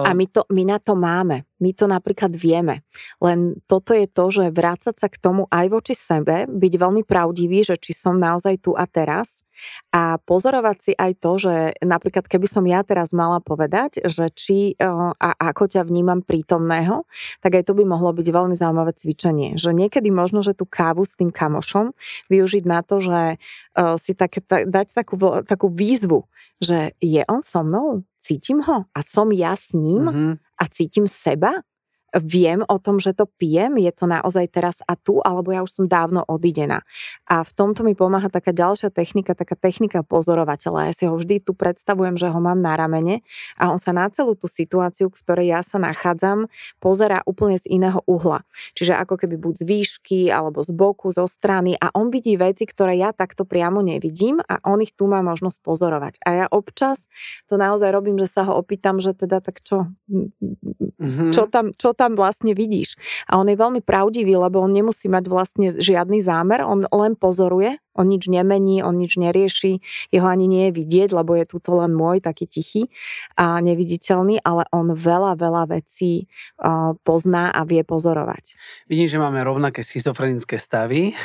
A 0.06 0.14
my, 0.14 0.26
to, 0.30 0.46
my 0.48 0.62
na 0.62 0.78
to 0.78 0.94
máme. 0.94 1.42
My 1.58 1.70
to 1.74 1.90
napríklad 1.90 2.32
vieme. 2.38 2.86
Len 3.18 3.58
toto 3.66 3.92
je 3.92 4.06
to, 4.06 4.30
že 4.30 4.54
vrácať 4.54 4.94
sa 4.94 5.08
k 5.10 5.18
tomu 5.18 5.50
aj 5.50 5.66
voči 5.68 5.94
sebe, 5.98 6.46
byť 6.46 6.72
veľmi 6.78 7.02
pravdivý, 7.02 7.66
že 7.66 7.74
či 7.74 7.90
som 7.90 8.16
naozaj 8.16 8.62
tu 8.62 8.78
a 8.78 8.86
teraz 8.86 9.45
a 9.92 10.20
pozorovať 10.20 10.76
si 10.80 10.92
aj 10.92 11.12
to, 11.20 11.32
že 11.40 11.54
napríklad 11.80 12.28
keby 12.28 12.46
som 12.48 12.64
ja 12.68 12.84
teraz 12.84 13.10
mala 13.10 13.40
povedať, 13.40 14.04
že 14.04 14.28
či 14.32 14.76
eh, 14.76 14.86
a 15.16 15.28
ako 15.52 15.72
ťa 15.72 15.82
vnímam 15.88 16.20
prítomného, 16.20 17.04
tak 17.40 17.60
aj 17.60 17.68
to 17.68 17.72
by 17.76 17.84
mohlo 17.84 18.12
byť 18.12 18.26
veľmi 18.28 18.56
zaujímavé 18.56 18.92
cvičenie. 18.96 19.56
Že 19.56 19.76
niekedy 19.76 20.08
možno, 20.12 20.40
že 20.44 20.56
tú 20.56 20.68
kávu 20.68 21.04
s 21.04 21.16
tým 21.16 21.32
kamošom 21.32 21.96
využiť 22.28 22.64
na 22.64 22.80
to, 22.84 23.00
že 23.00 23.36
eh, 23.36 23.94
si 24.00 24.12
tak, 24.12 24.40
ta, 24.44 24.64
dať 24.64 24.92
takú, 24.96 25.16
takú 25.46 25.68
výzvu, 25.72 26.28
že 26.60 26.96
je 27.00 27.22
on 27.28 27.44
so 27.44 27.60
mnou, 27.60 28.02
cítim 28.20 28.64
ho 28.64 28.88
a 28.90 29.00
som 29.04 29.30
ja 29.30 29.54
s 29.54 29.70
ním 29.76 30.08
mhm. 30.10 30.30
a 30.58 30.64
cítim 30.72 31.06
seba? 31.06 31.62
Viem 32.16 32.64
o 32.64 32.80
tom, 32.80 32.96
že 32.96 33.12
to 33.12 33.28
pijem? 33.28 33.76
Je 33.76 33.92
to 33.92 34.08
naozaj 34.08 34.48
teraz 34.48 34.80
a 34.88 34.96
tu? 34.96 35.20
Alebo 35.20 35.52
ja 35.52 35.60
už 35.60 35.76
som 35.76 35.84
dávno 35.84 36.24
odidená? 36.24 36.80
A 37.28 37.44
v 37.44 37.52
tomto 37.52 37.84
mi 37.84 37.92
pomáha 37.92 38.32
taká 38.32 38.56
ďalšia 38.56 38.88
technika, 38.88 39.36
taká 39.36 39.52
technika 39.52 40.00
pozorovateľa. 40.00 40.88
Ja 40.88 40.92
si 40.96 41.04
ho 41.04 41.12
vždy 41.12 41.44
tu 41.44 41.52
predstavujem, 41.52 42.16
že 42.16 42.32
ho 42.32 42.40
mám 42.40 42.64
na 42.64 42.72
ramene 42.72 43.20
a 43.60 43.68
on 43.68 43.76
sa 43.76 43.92
na 43.92 44.08
celú 44.08 44.32
tú 44.32 44.48
situáciu, 44.48 45.12
v 45.12 45.18
ktorej 45.20 45.46
ja 45.52 45.60
sa 45.60 45.76
nachádzam, 45.76 46.48
pozerá 46.80 47.20
úplne 47.28 47.60
z 47.60 47.68
iného 47.68 48.00
uhla. 48.08 48.46
Čiže 48.72 48.96
ako 48.96 49.20
keby 49.20 49.36
buď 49.36 49.54
z 49.60 49.64
výšky, 49.68 50.20
alebo 50.32 50.64
z 50.64 50.72
boku, 50.72 51.12
zo 51.12 51.28
strany 51.28 51.76
a 51.76 51.92
on 51.92 52.08
vidí 52.08 52.38
veci, 52.40 52.64
ktoré 52.64 52.96
ja 52.96 53.12
takto 53.12 53.44
priamo 53.44 53.84
nevidím 53.84 54.40
a 54.40 54.62
on 54.64 54.80
ich 54.80 54.96
tu 54.96 55.04
má 55.04 55.20
možnosť 55.20 55.58
pozorovať. 55.60 56.14
A 56.24 56.28
ja 56.32 56.46
občas 56.48 57.04
to 57.50 57.60
naozaj 57.60 57.92
robím, 57.92 58.16
že 58.16 58.30
sa 58.30 58.48
ho 58.48 58.56
opýtam, 58.56 59.02
že 59.02 59.12
teda 59.12 59.44
tak 59.44 59.60
čo, 59.60 59.90
Mhm. 60.96 61.34
čo 61.34 61.50
tam, 61.50 61.74
čo 61.74 61.90
tam 61.92 62.05
vlastne 62.14 62.54
vidíš. 62.54 62.94
A 63.26 63.40
on 63.40 63.50
je 63.50 63.58
veľmi 63.58 63.82
pravdivý, 63.82 64.38
lebo 64.38 64.62
on 64.62 64.70
nemusí 64.70 65.10
mať 65.10 65.24
vlastne 65.26 65.74
žiadny 65.74 66.22
zámer, 66.22 66.62
on 66.62 66.86
len 66.86 67.18
pozoruje, 67.18 67.80
on 67.96 68.06
nič 68.06 68.28
nemení, 68.28 68.84
on 68.84 69.00
nič 69.00 69.16
nerieši, 69.16 69.80
jeho 70.12 70.28
ani 70.28 70.46
nie 70.46 70.68
je 70.70 70.84
vidieť, 70.84 71.16
lebo 71.16 71.32
je 71.34 71.48
tu 71.48 71.58
len 71.72 71.96
môj, 71.96 72.20
taký 72.20 72.44
tichý 72.44 72.92
a 73.34 73.58
neviditeľný, 73.64 74.44
ale 74.44 74.68
on 74.70 74.92
veľa, 74.92 75.40
veľa 75.40 75.80
vecí 75.80 76.28
pozná 77.02 77.48
a 77.50 77.64
vie 77.64 77.80
pozorovať. 77.80 78.54
Vidím, 78.86 79.08
že 79.08 79.16
máme 79.16 79.40
rovnaké 79.40 79.80
schizofrenické 79.80 80.60
stavy. 80.60 81.16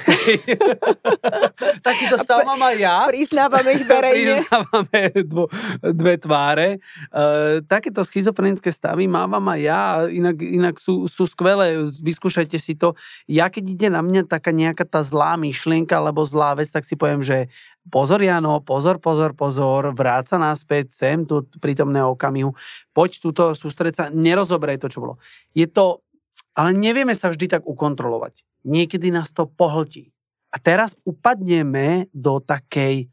Takýto 1.88 2.16
stav 2.16 2.48
mám 2.48 2.62
aj 2.64 2.76
ja. 2.80 2.98
Priznávame 3.12 3.70
ich 3.76 3.86
verejne. 3.86 4.34
Priznávame 4.48 5.02
dvo, 5.28 5.46
dve 5.84 6.16
tváre. 6.16 6.70
E, 7.12 7.62
takéto 7.68 8.08
schizofrenické 8.08 8.72
stavy 8.72 9.12
mávam 9.12 9.44
aj 9.52 9.60
ja, 9.60 9.82
inak, 10.08 10.40
inak 10.40 10.71
sú, 10.78 11.10
sú 11.10 11.28
skvelé, 11.28 11.90
vyskúšajte 11.90 12.58
si 12.62 12.78
to. 12.78 12.94
Ja 13.26 13.50
keď 13.50 13.64
ide 13.68 13.88
na 13.90 14.00
mňa 14.06 14.30
taká 14.30 14.54
nejaká 14.54 14.86
tá 14.88 15.02
zlá 15.02 15.36
myšlienka 15.36 15.98
alebo 15.98 16.24
zlá 16.24 16.56
vec, 16.56 16.70
tak 16.70 16.86
si 16.86 16.96
poviem, 16.96 17.26
že 17.26 17.50
pozor 17.90 18.22
Jano, 18.22 18.62
pozor, 18.62 19.02
pozor, 19.02 19.34
pozor, 19.34 19.92
vráca 19.98 20.38
naspäť 20.38 20.94
sem 20.94 21.26
tu 21.26 21.44
prítomného 21.58 22.14
okamihu, 22.14 22.54
poď 22.94 23.12
túto, 23.18 23.44
sústreť 23.58 23.94
sa, 23.98 24.04
nerozoberaj 24.14 24.78
to, 24.78 24.88
čo 24.88 25.02
bolo. 25.02 25.16
Je 25.58 25.66
to, 25.66 26.06
ale 26.54 26.78
nevieme 26.78 27.18
sa 27.18 27.34
vždy 27.34 27.58
tak 27.58 27.64
ukontrolovať. 27.66 28.46
Niekedy 28.62 29.10
nás 29.10 29.34
to 29.34 29.50
pohltí. 29.50 30.14
A 30.52 30.60
teraz 30.60 30.94
upadneme 31.08 32.12
do 32.12 32.44
takej, 32.44 33.08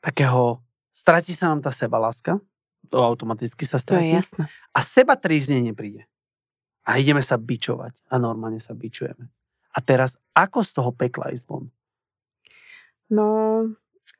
takého, 0.00 0.64
stratí 0.90 1.36
sa 1.36 1.52
nám 1.52 1.60
tá 1.60 1.70
sebaláska, 1.70 2.40
to 2.88 2.96
automaticky 3.00 3.64
sa 3.68 3.76
To 3.76 3.96
je 4.00 4.08
stratí. 4.08 4.12
jasné. 4.12 4.44
A 4.72 4.80
seba 4.80 5.16
tríznenie 5.16 5.76
príde. 5.76 6.08
A 6.84 6.96
ideme 6.96 7.20
sa 7.20 7.34
bičovať. 7.34 7.96
A 8.06 8.14
normálne 8.16 8.58
sa 8.58 8.72
bičujeme. 8.72 9.28
A 9.70 9.78
teraz, 9.78 10.14
ako 10.32 10.60
z 10.60 10.70
toho 10.72 10.90
pekla 10.90 11.30
ísť 11.30 11.44
von? 11.44 11.66
No, 13.06 13.28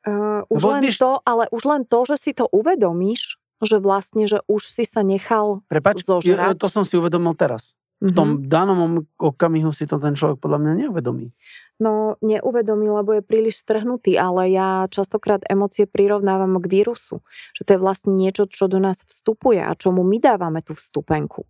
uh, 0.03 0.41
už 0.47 0.59
Lebo 0.59 0.71
len 0.71 0.81
vieš- 0.83 0.99
to, 0.99 1.11
ale 1.21 1.49
už 1.49 1.63
len 1.63 1.81
to, 1.83 1.99
že 2.05 2.15
si 2.19 2.31
to 2.31 2.45
uvedomíš, 2.49 3.37
že 3.59 3.77
vlastne, 3.77 4.25
že 4.25 4.43
už 4.45 4.61
si 4.63 4.83
sa 4.83 5.01
nechal 5.01 5.63
Prepač, 5.65 6.03
Zožrať. 6.03 6.37
ja- 6.37 6.53
to 6.53 6.67
som 6.67 6.83
si 6.83 6.93
uvedomil 6.93 7.33
teraz. 7.33 7.73
V 7.97 8.11
Mhm. 8.11 8.15
tom 8.15 8.29
danom 8.43 8.77
okamihu 9.15 9.71
si 9.71 9.87
to 9.87 9.97
ten 9.97 10.13
človek 10.13 10.37
podľa 10.37 10.59
mňa 10.59 10.73
neuvedomí. 10.83 11.31
No, 11.75 12.15
neuvedomí, 12.23 12.87
lebo 12.87 13.19
je 13.19 13.23
príliš 13.23 13.59
strhnutý, 13.59 14.15
ale 14.15 14.47
ja 14.47 14.87
častokrát 14.87 15.43
emócie 15.43 15.83
prirovnávam 15.83 16.55
k 16.63 16.71
vírusu. 16.71 17.19
Že 17.51 17.61
to 17.67 17.69
je 17.75 17.83
vlastne 17.83 18.11
niečo, 18.15 18.47
čo 18.47 18.71
do 18.71 18.79
nás 18.79 19.03
vstupuje 19.03 19.59
a 19.59 19.75
čomu 19.75 19.99
my 20.07 20.23
dávame 20.23 20.63
tú 20.63 20.71
vstupenku. 20.71 21.43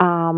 A 0.00 0.32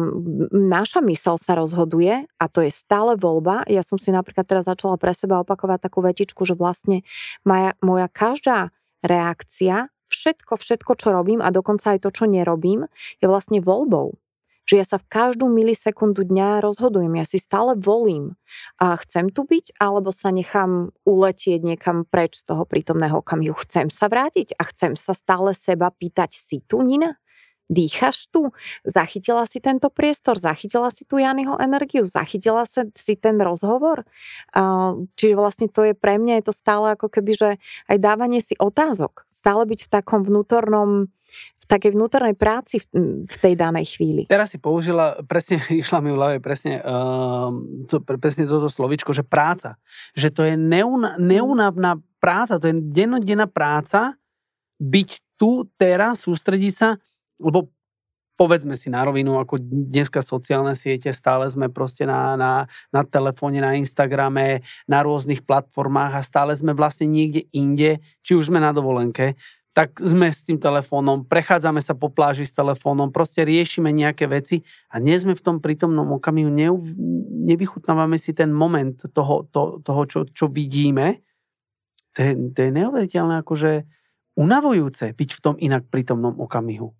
naša 0.50 0.98
mysel 1.06 1.38
sa 1.38 1.54
rozhoduje 1.54 2.26
a 2.26 2.44
to 2.50 2.66
je 2.66 2.70
stále 2.74 3.14
voľba. 3.14 3.62
Ja 3.70 3.86
som 3.86 3.94
si 3.94 4.10
napríklad 4.10 4.42
teraz 4.42 4.66
začala 4.66 4.98
pre 4.98 5.14
seba 5.14 5.38
opakovať 5.46 5.86
takú 5.86 6.02
vetičku, 6.02 6.42
že 6.42 6.58
vlastne 6.58 7.06
moja, 7.46 7.78
moja 7.78 8.10
každá 8.10 8.74
reakcia, 9.06 9.86
všetko, 10.10 10.58
všetko, 10.58 10.92
čo 10.98 11.14
robím 11.14 11.38
a 11.38 11.54
dokonca 11.54 11.94
aj 11.94 12.02
to, 12.02 12.10
čo 12.10 12.24
nerobím, 12.26 12.90
je 13.22 13.26
vlastne 13.30 13.62
voľbou. 13.62 14.18
Že 14.68 14.74
ja 14.76 14.84
sa 14.84 15.00
v 15.00 15.08
každú 15.08 15.48
milisekundu 15.48 16.28
dňa 16.28 16.60
rozhodujem, 16.60 17.16
ja 17.16 17.24
si 17.24 17.40
stále 17.40 17.72
volím 17.72 18.36
a 18.76 19.00
chcem 19.00 19.32
tu 19.32 19.48
byť, 19.48 19.80
alebo 19.80 20.12
sa 20.12 20.28
nechám 20.28 20.92
uletieť 21.08 21.64
niekam 21.64 22.04
preč 22.04 22.44
z 22.44 22.52
toho 22.52 22.68
prítomného 22.68 23.24
okamihu. 23.24 23.56
Chcem 23.64 23.88
sa 23.88 24.12
vrátiť 24.12 24.52
a 24.60 24.68
chcem 24.68 24.92
sa 24.92 25.16
stále 25.16 25.56
seba 25.56 25.88
pýtať, 25.88 26.36
si 26.36 26.60
tu, 26.60 26.84
Nina? 26.84 27.16
Dýchaš 27.68 28.32
tu? 28.32 28.48
Zachytila 28.80 29.44
si 29.44 29.60
tento 29.60 29.92
priestor? 29.92 30.40
Zachytila 30.40 30.88
si 30.88 31.04
tu 31.04 31.20
Janyho 31.20 31.60
energiu? 31.60 32.08
Zachytila 32.08 32.64
si 32.96 33.12
ten 33.20 33.36
rozhovor? 33.36 34.08
Čiže 35.20 35.36
vlastne 35.36 35.68
to 35.68 35.84
je 35.84 35.92
pre 35.92 36.16
mňa 36.16 36.40
je 36.40 36.44
to 36.48 36.54
stále 36.56 36.96
ako 36.96 37.12
keby, 37.12 37.36
že 37.36 37.50
aj 37.92 37.96
dávanie 38.00 38.40
si 38.40 38.56
otázok. 38.56 39.28
Stále 39.28 39.68
byť 39.68 39.84
v 39.84 39.92
takom 39.92 40.24
vnútornom, 40.24 41.12
takej 41.68 41.92
vnútornej 41.92 42.32
práci 42.32 42.80
v, 42.80 42.86
v 43.28 43.36
tej 43.36 43.54
danej 43.54 43.94
chvíli. 43.94 44.24
Teraz 44.24 44.50
si 44.50 44.58
použila, 44.58 45.20
presne, 45.28 45.60
išla 45.84 46.00
mi 46.00 46.10
v 46.10 46.16
hlave 46.16 46.36
presne, 46.40 46.80
uh, 46.80 47.52
to, 47.86 48.00
pre- 48.00 48.18
presne 48.18 48.48
toto 48.48 48.72
slovičko, 48.72 49.12
že 49.12 49.22
práca. 49.22 49.76
Že 50.16 50.28
to 50.32 50.42
je 50.48 50.54
neuna, 50.56 51.20
neunavná 51.20 52.00
práca, 52.18 52.56
to 52.56 52.72
je 52.72 52.76
dennodenná 52.80 53.46
práca, 53.46 54.16
byť 54.80 55.38
tu, 55.38 55.68
teraz, 55.78 56.26
sústrediť 56.26 56.74
sa, 56.74 56.88
lebo 57.38 57.70
povedzme 58.38 58.78
si 58.78 58.86
na 58.86 59.02
rovinu, 59.02 59.42
ako 59.42 59.58
dneska 59.58 60.22
sociálne 60.22 60.78
siete, 60.78 61.10
stále 61.10 61.50
sme 61.50 61.66
proste 61.66 62.06
na, 62.06 62.38
na, 62.38 62.52
na 62.94 63.02
telefóne, 63.02 63.58
na 63.58 63.74
Instagrame, 63.74 64.62
na 64.86 65.02
rôznych 65.02 65.42
platformách 65.42 66.14
a 66.14 66.22
stále 66.22 66.54
sme 66.54 66.70
vlastne 66.70 67.10
niekde 67.10 67.50
inde, 67.50 67.98
či 68.22 68.38
už 68.38 68.54
sme 68.54 68.62
na 68.62 68.70
dovolenke, 68.70 69.34
tak 69.78 70.02
sme 70.02 70.26
s 70.26 70.42
tým 70.42 70.58
telefónom, 70.58 71.22
prechádzame 71.22 71.78
sa 71.78 71.94
po 71.94 72.10
pláži 72.10 72.42
s 72.42 72.50
telefónom, 72.50 73.14
proste 73.14 73.46
riešime 73.46 73.94
nejaké 73.94 74.26
veci 74.26 74.66
a 74.90 74.98
nie 74.98 75.14
sme 75.14 75.38
v 75.38 75.44
tom 75.46 75.62
prítomnom 75.62 76.18
okamihu, 76.18 76.50
ne, 76.50 76.66
nevychutnávame 77.46 78.18
si 78.18 78.34
ten 78.34 78.50
moment 78.50 78.98
toho, 79.14 79.46
to, 79.46 79.78
toho 79.86 80.02
čo, 80.10 80.20
čo 80.34 80.50
vidíme. 80.50 81.22
To 82.18 82.26
je, 82.26 82.32
to 82.50 82.58
je 82.58 82.70
neuveriteľné, 82.74 83.46
akože 83.46 83.86
unavujúce 84.34 85.14
byť 85.14 85.30
v 85.30 85.42
tom 85.46 85.54
inak 85.54 85.86
prítomnom 85.86 86.34
okamihu. 86.42 86.97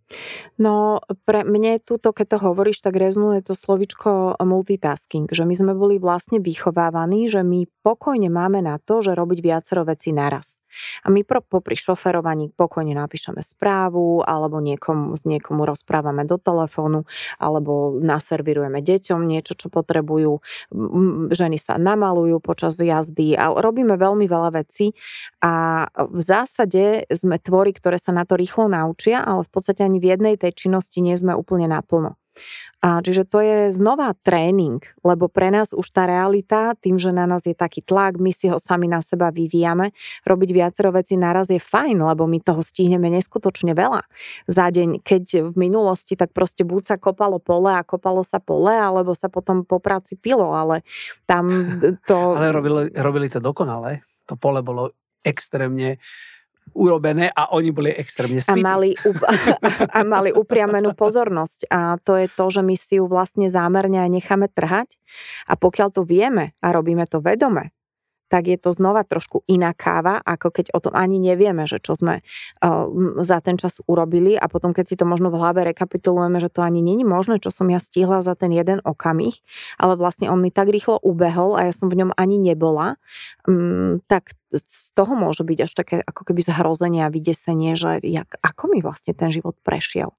No, 0.57 1.05
pre 1.29 1.44
mne 1.44 1.79
túto, 1.79 2.11
keď 2.16 2.27
to 2.27 2.38
hovoríš, 2.51 2.81
tak 2.81 2.97
rezonuje 2.97 3.44
to 3.44 3.53
slovičko 3.53 4.40
multitasking, 4.40 5.29
že 5.29 5.44
my 5.44 5.55
sme 5.55 5.73
boli 5.77 6.01
vlastne 6.01 6.40
vychovávaní, 6.40 7.29
že 7.29 7.44
my 7.44 7.68
pokojne 7.85 8.33
máme 8.33 8.64
na 8.64 8.81
to, 8.81 9.05
že 9.05 9.14
robiť 9.14 9.38
viacero 9.44 9.85
vecí 9.85 10.11
naraz. 10.11 10.59
A 11.05 11.09
my 11.09 11.25
pro, 11.25 11.40
popri 11.40 11.75
šoferovaní 11.75 12.53
pokojne 12.53 12.92
napíšeme 12.92 13.40
správu, 13.40 14.21
alebo 14.23 14.61
niekomu, 14.61 15.16
s 15.16 15.25
niekomu 15.25 15.64
rozprávame 15.64 16.29
do 16.29 16.37
telefónu, 16.37 17.09
alebo 17.40 17.97
naservirujeme 17.99 18.85
deťom 18.85 19.21
niečo, 19.25 19.57
čo 19.57 19.73
potrebujú. 19.73 20.44
Ženy 21.33 21.59
sa 21.59 21.81
namalujú 21.81 22.38
počas 22.44 22.77
jazdy 22.79 23.35
a 23.35 23.53
robíme 23.57 23.97
veľmi 23.97 24.29
veľa 24.29 24.61
vecí. 24.61 24.92
A 25.40 25.87
v 25.97 26.21
zásade 26.21 27.09
sme 27.11 27.40
tvory, 27.40 27.73
ktoré 27.73 27.97
sa 27.97 28.12
na 28.12 28.29
to 28.29 28.37
rýchlo 28.37 28.68
naučia, 28.68 29.25
ale 29.25 29.44
v 29.44 29.51
podstate 29.51 29.83
ani 29.83 29.98
v 29.99 30.15
jednej 30.15 30.35
tej 30.39 30.55
činnosti 30.55 31.03
nie 31.03 31.15
sme 31.19 31.35
úplne 31.35 31.71
naplno. 31.71 32.19
A 32.79 33.03
čiže 33.03 33.27
to 33.27 33.43
je 33.43 33.75
znova 33.75 34.15
tréning, 34.23 34.79
lebo 35.03 35.27
pre 35.27 35.51
nás 35.51 35.75
už 35.75 35.91
tá 35.91 36.07
realita, 36.07 36.79
tým, 36.79 36.95
že 36.95 37.11
na 37.11 37.27
nás 37.27 37.43
je 37.43 37.51
taký 37.51 37.83
tlak, 37.83 38.23
my 38.23 38.31
si 38.31 38.47
ho 38.47 38.55
sami 38.55 38.87
na 38.87 39.03
seba 39.03 39.35
vyvíjame, 39.35 39.91
robiť 40.23 40.51
viacero 40.55 40.95
veci 40.95 41.19
naraz 41.19 41.51
je 41.51 41.59
fajn, 41.59 41.99
lebo 41.99 42.31
my 42.31 42.39
toho 42.39 42.63
stihneme 42.63 43.11
neskutočne 43.11 43.75
veľa 43.75 44.07
za 44.47 44.71
deň. 44.71 45.03
Keď 45.03 45.51
v 45.51 45.55
minulosti 45.59 46.15
tak 46.15 46.31
proste 46.31 46.63
buď 46.63 46.95
sa 46.95 46.97
kopalo 47.03 47.43
pole 47.43 47.75
a 47.75 47.83
kopalo 47.83 48.23
sa 48.23 48.39
pole, 48.39 48.71
alebo 48.71 49.11
sa 49.11 49.27
potom 49.27 49.67
po 49.67 49.83
práci 49.83 50.15
pilo, 50.15 50.55
ale 50.55 50.87
tam 51.27 51.51
to... 52.09 52.39
Ale 52.39 52.55
robili, 52.55 52.95
robili 52.95 53.27
to 53.27 53.43
dokonale. 53.43 54.07
To 54.31 54.39
pole 54.39 54.63
bolo 54.63 54.95
extrémne 55.27 55.99
urobené 56.75 57.31
a 57.33 57.55
oni 57.55 57.71
boli 57.71 57.91
extrémne 57.95 58.43
spýti. 58.43 58.61
A 58.61 58.65
mali, 58.65 58.93
a 59.97 60.01
mali 60.05 60.31
upriamenú 60.35 60.93
pozornosť. 60.93 61.71
A 61.71 61.97
to 62.03 62.19
je 62.19 62.27
to, 62.29 62.45
že 62.51 62.63
my 62.65 62.75
si 62.75 62.99
ju 62.99 63.07
vlastne 63.07 63.47
zámerne 63.49 64.03
aj 64.03 64.11
necháme 64.11 64.47
trhať. 64.51 64.99
A 65.49 65.57
pokiaľ 65.57 65.89
to 65.95 66.03
vieme 66.05 66.59
a 66.61 66.67
robíme 66.75 67.07
to 67.09 67.23
vedome, 67.23 67.73
tak 68.29 68.47
je 68.47 68.61
to 68.61 68.71
znova 68.71 69.03
trošku 69.03 69.43
iná 69.49 69.73
káva, 69.73 70.21
ako 70.21 70.53
keď 70.53 70.77
o 70.77 70.79
tom 70.85 70.95
ani 70.95 71.17
nevieme, 71.17 71.64
že 71.64 71.81
čo 71.81 71.97
sme 71.97 72.21
uh, 72.21 72.87
za 73.25 73.41
ten 73.41 73.57
čas 73.57 73.81
urobili. 73.88 74.37
A 74.37 74.47
potom 74.47 74.77
keď 74.77 74.85
si 74.93 74.97
to 75.01 75.09
možno 75.09 75.33
v 75.33 75.41
hlave 75.41 75.64
rekapitulujeme, 75.64 76.38
že 76.38 76.53
to 76.53 76.61
ani 76.61 76.85
není 76.85 77.03
možné, 77.03 77.41
čo 77.41 77.49
som 77.49 77.67
ja 77.73 77.81
stihla 77.81 78.21
za 78.21 78.37
ten 78.37 78.53
jeden 78.53 78.85
okamih, 78.85 79.35
ale 79.81 79.97
vlastne 79.97 80.29
on 80.29 80.38
mi 80.45 80.53
tak 80.53 80.69
rýchlo 80.69 81.01
ubehol 81.01 81.57
a 81.57 81.67
ja 81.67 81.73
som 81.73 81.88
v 81.88 82.05
ňom 82.05 82.11
ani 82.14 82.37
nebola, 82.37 83.01
um, 83.49 84.05
tak 84.07 84.37
z 84.53 84.97
toho 84.97 85.12
môže 85.12 85.45
byť 85.45 85.59
až 85.64 85.73
také 85.77 85.97
ako 86.01 86.33
keby 86.33 86.41
zhrozenie 86.41 87.05
a 87.05 87.12
vydesenie, 87.12 87.77
že 87.77 88.01
jak, 88.01 88.29
ako 88.41 88.73
mi 88.73 88.81
vlastne 88.81 89.12
ten 89.12 89.29
život 89.29 89.57
prešiel 89.61 90.12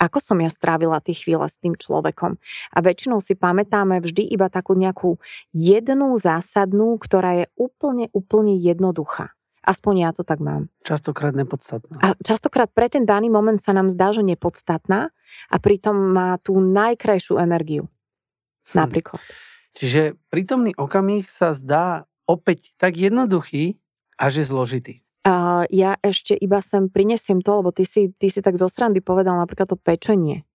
ako 0.00 0.16
som 0.16 0.40
ja 0.40 0.48
strávila 0.48 1.04
tie 1.04 1.12
chvíle 1.12 1.44
s 1.44 1.60
tým 1.60 1.76
človekom. 1.76 2.40
A 2.72 2.78
väčšinou 2.80 3.20
si 3.20 3.36
pamätáme 3.36 4.00
vždy 4.00 4.24
iba 4.32 4.48
takú 4.48 4.72
nejakú 4.72 5.20
jednu 5.52 6.16
zásadnú, 6.16 6.96
ktorá 6.96 7.44
je 7.44 7.46
úplne, 7.60 8.08
úplne 8.16 8.56
jednoduchá. 8.56 9.36
Aspoň 9.60 9.94
ja 10.08 10.10
to 10.16 10.24
tak 10.24 10.40
mám. 10.40 10.72
Častokrát 10.88 11.36
nepodstatná. 11.36 12.00
A 12.00 12.16
častokrát 12.24 12.72
pre 12.72 12.88
ten 12.88 13.04
daný 13.04 13.28
moment 13.28 13.60
sa 13.60 13.76
nám 13.76 13.92
zdá, 13.92 14.16
že 14.16 14.24
nepodstatná 14.24 15.12
a 15.52 15.56
pritom 15.60 15.92
má 15.92 16.40
tú 16.40 16.56
najkrajšiu 16.64 17.36
energiu. 17.36 17.84
Hm. 18.72 18.76
Napríklad. 18.80 19.20
Čiže 19.76 20.16
prítomný 20.32 20.72
okamih 20.74 21.28
sa 21.28 21.52
zdá 21.52 22.08
opäť 22.24 22.72
tak 22.80 22.96
jednoduchý 22.96 23.76
a 24.16 24.32
že 24.32 24.48
zložitý. 24.48 25.04
A 25.20 25.68
ja 25.68 26.00
ešte 26.00 26.32
iba 26.32 26.64
sem 26.64 26.88
prinesiem 26.88 27.44
to, 27.44 27.60
lebo 27.60 27.70
ty 27.76 27.84
si, 27.84 28.08
ty 28.16 28.32
si 28.32 28.40
tak 28.40 28.56
zo 28.56 28.72
strany 28.72 29.04
povedal 29.04 29.36
napríklad 29.36 29.68
to 29.68 29.76
pečenie. 29.76 30.48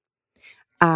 A 0.81 0.91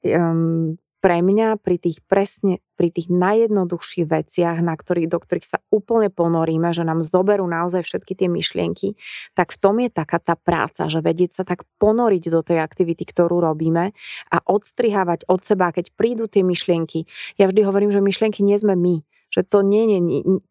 um, 0.00 0.80
pre 1.06 1.22
mňa 1.22 1.60
pri 1.62 1.76
tých 1.78 2.02
presne, 2.08 2.58
pri 2.74 2.90
tých 2.90 3.12
najjednoduchších 3.12 4.10
veciach, 4.10 4.58
na 4.58 4.74
ktorých, 4.74 5.06
do 5.06 5.22
ktorých 5.22 5.46
sa 5.46 5.58
úplne 5.70 6.10
ponoríme, 6.10 6.72
že 6.74 6.82
nám 6.82 7.04
zoberú 7.06 7.46
naozaj 7.46 7.86
všetky 7.86 8.18
tie 8.18 8.28
myšlienky, 8.32 8.98
tak 9.36 9.54
v 9.54 9.60
tom 9.60 9.78
je 9.78 9.92
taká 9.92 10.18
tá 10.18 10.34
práca, 10.34 10.90
že 10.90 10.98
vedieť 10.98 11.38
sa 11.38 11.44
tak 11.46 11.62
ponoriť 11.78 12.32
do 12.32 12.40
tej 12.42 12.58
aktivity, 12.58 13.06
ktorú 13.06 13.38
robíme 13.38 13.94
a 14.32 14.36
odstrihávať 14.50 15.28
od 15.30 15.46
seba, 15.46 15.70
keď 15.70 15.94
prídu 15.94 16.26
tie 16.26 16.42
myšlienky. 16.42 17.06
Ja 17.38 17.46
vždy 17.46 17.60
hovorím, 17.62 17.92
že 17.92 18.02
myšlienky 18.02 18.42
nie 18.42 18.58
sme 18.58 18.74
my 18.74 19.04
že 19.36 19.44
to 19.44 19.60
nie, 19.60 19.84
nie, 19.84 20.00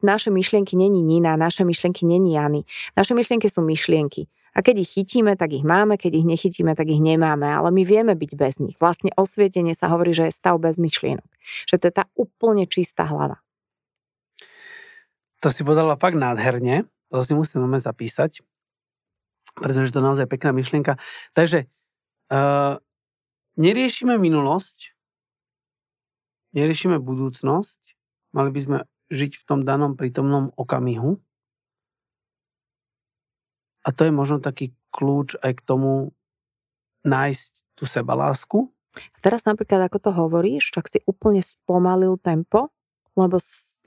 naše 0.06 0.30
myšlienky 0.30 0.78
není 0.78 1.02
Nina, 1.02 1.34
naše 1.34 1.66
myšlienky 1.66 2.06
není 2.06 2.38
Jany. 2.38 2.62
Naše 2.94 3.18
myšlienky 3.18 3.50
sú 3.50 3.66
myšlienky. 3.66 4.30
A 4.56 4.62
keď 4.62 4.86
ich 4.86 4.94
chytíme, 4.94 5.34
tak 5.36 5.52
ich 5.52 5.66
máme, 5.66 5.98
keď 5.98 6.22
ich 6.22 6.26
nechytíme, 6.30 6.78
tak 6.78 6.88
ich 6.88 7.02
nemáme, 7.02 7.44
ale 7.44 7.74
my 7.74 7.82
vieme 7.84 8.14
byť 8.14 8.32
bez 8.38 8.62
nich. 8.62 8.78
Vlastne 8.78 9.10
osvietenie 9.18 9.74
sa 9.74 9.90
hovorí, 9.90 10.14
že 10.14 10.30
je 10.30 10.38
stav 10.38 10.56
bez 10.62 10.78
myšlienok. 10.78 11.28
Že 11.68 11.76
to 11.82 11.84
je 11.90 11.94
tá 11.98 12.06
úplne 12.16 12.64
čistá 12.70 13.04
hlava. 13.10 13.42
To 15.42 15.50
si 15.50 15.66
podala 15.66 15.98
fakt 15.98 16.16
nádherne, 16.16 16.88
to 17.10 17.20
si 17.26 17.34
musím 17.36 17.66
nome 17.66 17.82
zapísať, 17.82 18.46
pretože 19.58 19.92
to 19.92 20.00
je 20.00 20.08
naozaj 20.08 20.30
pekná 20.30 20.56
myšlienka. 20.56 21.02
Takže 21.36 21.68
uh, 22.32 22.80
neriešime 23.60 24.16
minulosť, 24.16 24.96
neriešime 26.56 27.02
budúcnosť, 27.04 27.95
Mali 28.36 28.52
by 28.52 28.60
sme 28.60 28.78
žiť 29.08 29.40
v 29.40 29.44
tom 29.48 29.64
danom 29.64 29.96
prítomnom 29.96 30.52
okamihu. 30.60 31.24
A 33.88 33.90
to 33.96 34.04
je 34.04 34.12
možno 34.12 34.44
taký 34.44 34.76
kľúč 34.92 35.40
aj 35.40 35.62
k 35.62 35.66
tomu 35.66 36.12
nájsť 37.08 37.52
tú 37.80 37.88
sebalásku. 37.88 38.58
Teraz 39.24 39.48
napríklad, 39.48 39.88
ako 39.88 39.98
to 40.04 40.12
hovoríš, 40.12 40.76
tak 40.76 40.92
si 40.92 41.00
úplne 41.08 41.40
spomalil 41.40 42.20
tempo, 42.20 42.76
lebo, 43.16 43.38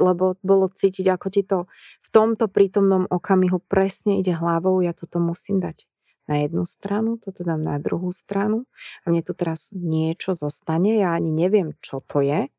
lebo 0.01 0.41
bolo 0.41 0.73
cítiť, 0.73 1.07
ako 1.13 1.27
ti 1.29 1.43
to 1.45 1.69
v 2.05 2.09
tomto 2.09 2.49
prítomnom 2.49 3.05
okamihu 3.09 3.61
presne 3.69 4.21
ide 4.21 4.33
hlavou, 4.37 4.81
ja 4.81 4.97
toto 4.97 5.21
musím 5.21 5.61
dať 5.61 5.85
na 6.29 6.45
jednu 6.45 6.69
stranu, 6.69 7.17
toto 7.17 7.41
dám 7.41 7.65
na 7.65 7.81
druhú 7.81 8.13
stranu 8.13 8.69
a 9.03 9.09
mne 9.09 9.25
tu 9.25 9.33
teraz 9.33 9.73
niečo 9.73 10.37
zostane, 10.37 11.01
ja 11.01 11.17
ani 11.17 11.33
neviem, 11.33 11.73
čo 11.81 12.05
to 12.05 12.21
je, 12.21 12.53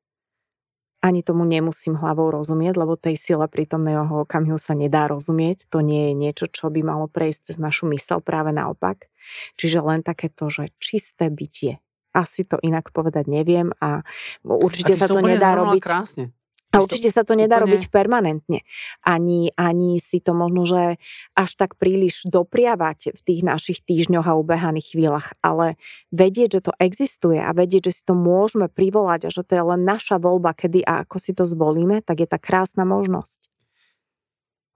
ani 1.00 1.24
tomu 1.24 1.48
nemusím 1.48 1.96
hlavou 1.96 2.28
rozumieť, 2.28 2.76
lebo 2.76 3.00
tej 3.00 3.16
sile 3.16 3.48
prítomného 3.48 4.28
okamihu 4.28 4.60
sa 4.60 4.76
nedá 4.76 5.08
rozumieť. 5.08 5.72
To 5.72 5.80
nie 5.80 6.12
je 6.12 6.14
niečo, 6.16 6.46
čo 6.52 6.68
by 6.68 6.84
malo 6.84 7.08
prejsť 7.08 7.52
cez 7.52 7.58
našu 7.58 7.88
mysel, 7.96 8.20
práve 8.20 8.52
naopak. 8.52 9.08
Čiže 9.56 9.80
len 9.80 10.04
takéto, 10.04 10.52
že 10.52 10.76
čisté 10.82 11.32
bytie. 11.32 11.80
Asi 12.12 12.44
to 12.44 12.60
inak 12.60 12.90
povedať 12.92 13.30
neviem 13.30 13.72
a 13.80 14.02
určite 14.44 14.98
a 14.98 15.00
sa 15.00 15.08
to 15.08 15.22
nedá 15.24 15.56
robiť. 15.56 15.84
Krásne. 15.84 16.26
A 16.70 16.86
určite 16.86 17.10
sa 17.10 17.26
to 17.26 17.34
nedá 17.34 17.58
úplne... 17.58 17.66
robiť 17.66 17.84
permanentne. 17.90 18.62
Ani, 19.02 19.50
ani 19.58 19.98
si 19.98 20.22
to 20.22 20.38
možno, 20.38 20.70
že 20.70 21.02
až 21.34 21.52
tak 21.58 21.74
príliš 21.82 22.30
dopriavať 22.30 23.18
v 23.18 23.22
tých 23.26 23.42
našich 23.42 23.80
týždňoch 23.82 24.30
a 24.30 24.38
ubehaných 24.38 24.94
chvíľach, 24.94 25.34
ale 25.42 25.82
vedieť, 26.14 26.62
že 26.62 26.70
to 26.70 26.74
existuje 26.78 27.42
a 27.42 27.50
vedieť, 27.58 27.90
že 27.90 28.02
si 28.02 28.04
to 28.06 28.14
môžeme 28.14 28.70
privolať 28.70 29.26
a 29.26 29.34
že 29.34 29.42
to 29.42 29.58
je 29.58 29.64
len 29.66 29.82
naša 29.82 30.22
voľba, 30.22 30.54
kedy 30.54 30.86
a 30.86 31.02
ako 31.02 31.18
si 31.18 31.34
to 31.34 31.50
zvolíme, 31.50 32.06
tak 32.06 32.22
je 32.22 32.30
tá 32.30 32.38
krásna 32.38 32.86
možnosť. 32.86 33.50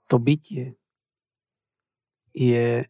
To 0.09 0.17
bytie 0.17 0.73
je 2.33 2.89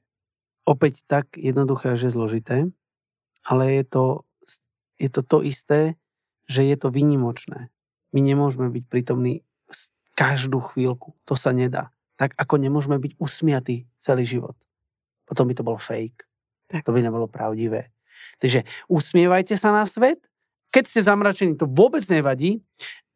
opäť 0.63 1.04
tak 1.04 1.36
jednoduché, 1.36 2.00
že 2.00 2.08
zložité, 2.08 2.72
ale 3.44 3.63
je 3.76 3.84
to, 3.84 4.06
je 4.96 5.10
to 5.12 5.22
to 5.28 5.38
isté, 5.44 6.00
že 6.48 6.63
je 6.63 6.76
to 6.80 6.88
vynimočné 6.88 7.68
my 8.13 8.19
nemôžeme 8.21 8.69
byť 8.69 8.84
prítomní 8.88 9.41
každú 10.13 10.62
chvíľku. 10.62 11.17
To 11.26 11.34
sa 11.34 11.49
nedá. 11.52 11.89
Tak 12.15 12.38
ako 12.38 12.62
nemôžeme 12.62 13.02
byť 13.02 13.17
usmiatí 13.17 13.89
celý 13.97 14.23
život. 14.30 14.54
Potom 15.26 15.49
by 15.49 15.54
to 15.58 15.65
bol 15.65 15.82
fake. 15.82 16.23
Tak. 16.69 16.86
To 16.86 16.93
by 16.93 17.02
nebolo 17.02 17.26
pravdivé. 17.26 17.89
Takže 18.38 18.63
usmievajte 18.86 19.58
sa 19.58 19.73
na 19.73 19.84
svet. 19.89 20.21
Keď 20.73 20.84
ste 20.89 21.02
zamračení, 21.06 21.54
to 21.58 21.69
vôbec 21.69 22.02
nevadí. 22.10 22.62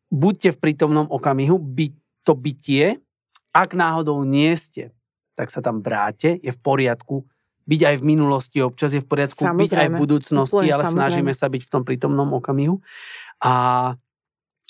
Buďte 0.09 0.57
v 0.57 0.61
prítomnom 0.61 1.09
okamihu, 1.09 1.57
byť 1.57 1.93
to 2.25 2.33
bytie. 2.37 3.01
Ak 3.53 3.73
náhodou 3.73 4.21
nie 4.25 4.53
ste, 4.57 4.93
tak 5.33 5.49
sa 5.49 5.61
tam 5.61 5.81
vráte, 5.81 6.37
je 6.37 6.53
v 6.53 6.59
poriadku. 6.61 7.25
Byť 7.67 7.81
aj 7.83 7.95
v 7.99 8.03
minulosti 8.07 8.57
občas 8.63 8.95
je 8.95 9.01
v 9.03 9.09
poriadku, 9.09 9.41
samozrejme. 9.43 9.61
byť 9.67 9.73
aj 9.73 9.89
v 9.89 9.99
budúcnosti, 9.99 10.67
ale 10.69 10.83
samozrejme. 10.85 10.95
snažíme 10.95 11.33
sa 11.35 11.47
byť 11.51 11.61
v 11.65 11.71
tom 11.73 11.83
prítomnom 11.83 12.29
okamihu. 12.37 12.79
A 13.43 13.53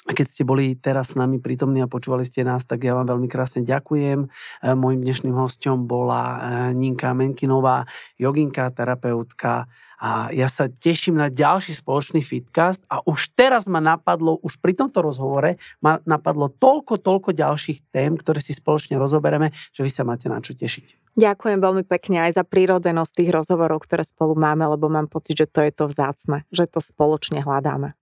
keď 0.08 0.26
ste 0.28 0.44
boli 0.48 0.76
teraz 0.80 1.14
s 1.14 1.20
nami 1.20 1.44
prítomní 1.44 1.84
a 1.84 1.92
počúvali 1.92 2.24
ste 2.24 2.48
nás, 2.48 2.64
tak 2.64 2.88
ja 2.88 2.96
vám 2.96 3.12
veľmi 3.12 3.28
krásne 3.28 3.64
ďakujem. 3.68 4.28
E, 4.28 4.28
mojím 4.76 5.04
dnešným 5.04 5.36
hostom 5.36 5.84
bola 5.84 6.24
e, 6.24 6.38
Ninka 6.76 7.12
Menkinová, 7.12 7.84
joginka, 8.16 8.72
terapeutka 8.72 9.68
a 9.98 10.30
ja 10.30 10.46
sa 10.46 10.70
teším 10.70 11.18
na 11.18 11.28
ďalší 11.34 11.74
spoločný 11.74 12.22
fitcast 12.22 12.86
a 12.86 13.02
už 13.02 13.34
teraz 13.34 13.66
ma 13.66 13.82
napadlo, 13.82 14.38
už 14.46 14.62
pri 14.62 14.78
tomto 14.78 15.02
rozhovore 15.02 15.58
ma 15.82 15.98
napadlo 16.06 16.54
toľko, 16.54 17.02
toľko 17.02 17.34
ďalších 17.34 17.90
tém, 17.90 18.14
ktoré 18.14 18.38
si 18.38 18.54
spoločne 18.54 18.94
rozobereme, 19.02 19.50
že 19.74 19.82
vy 19.82 19.90
sa 19.90 20.06
máte 20.06 20.30
na 20.30 20.38
čo 20.38 20.54
tešiť. 20.54 21.18
Ďakujem 21.18 21.58
veľmi 21.58 21.84
pekne 21.90 22.30
aj 22.30 22.38
za 22.38 22.44
prírodzenosť 22.46 23.12
tých 23.26 23.34
rozhovorov, 23.34 23.82
ktoré 23.82 24.06
spolu 24.06 24.38
máme, 24.38 24.70
lebo 24.70 24.86
mám 24.86 25.10
pocit, 25.10 25.34
že 25.34 25.50
to 25.50 25.66
je 25.66 25.74
to 25.74 25.90
vzácne, 25.90 26.46
že 26.54 26.70
to 26.70 26.78
spoločne 26.78 27.42
hľadáme. 27.42 27.98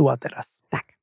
Tu 0.00 0.08
a 0.08 0.16
teraz. 0.16 0.64
Tak. 0.72 0.97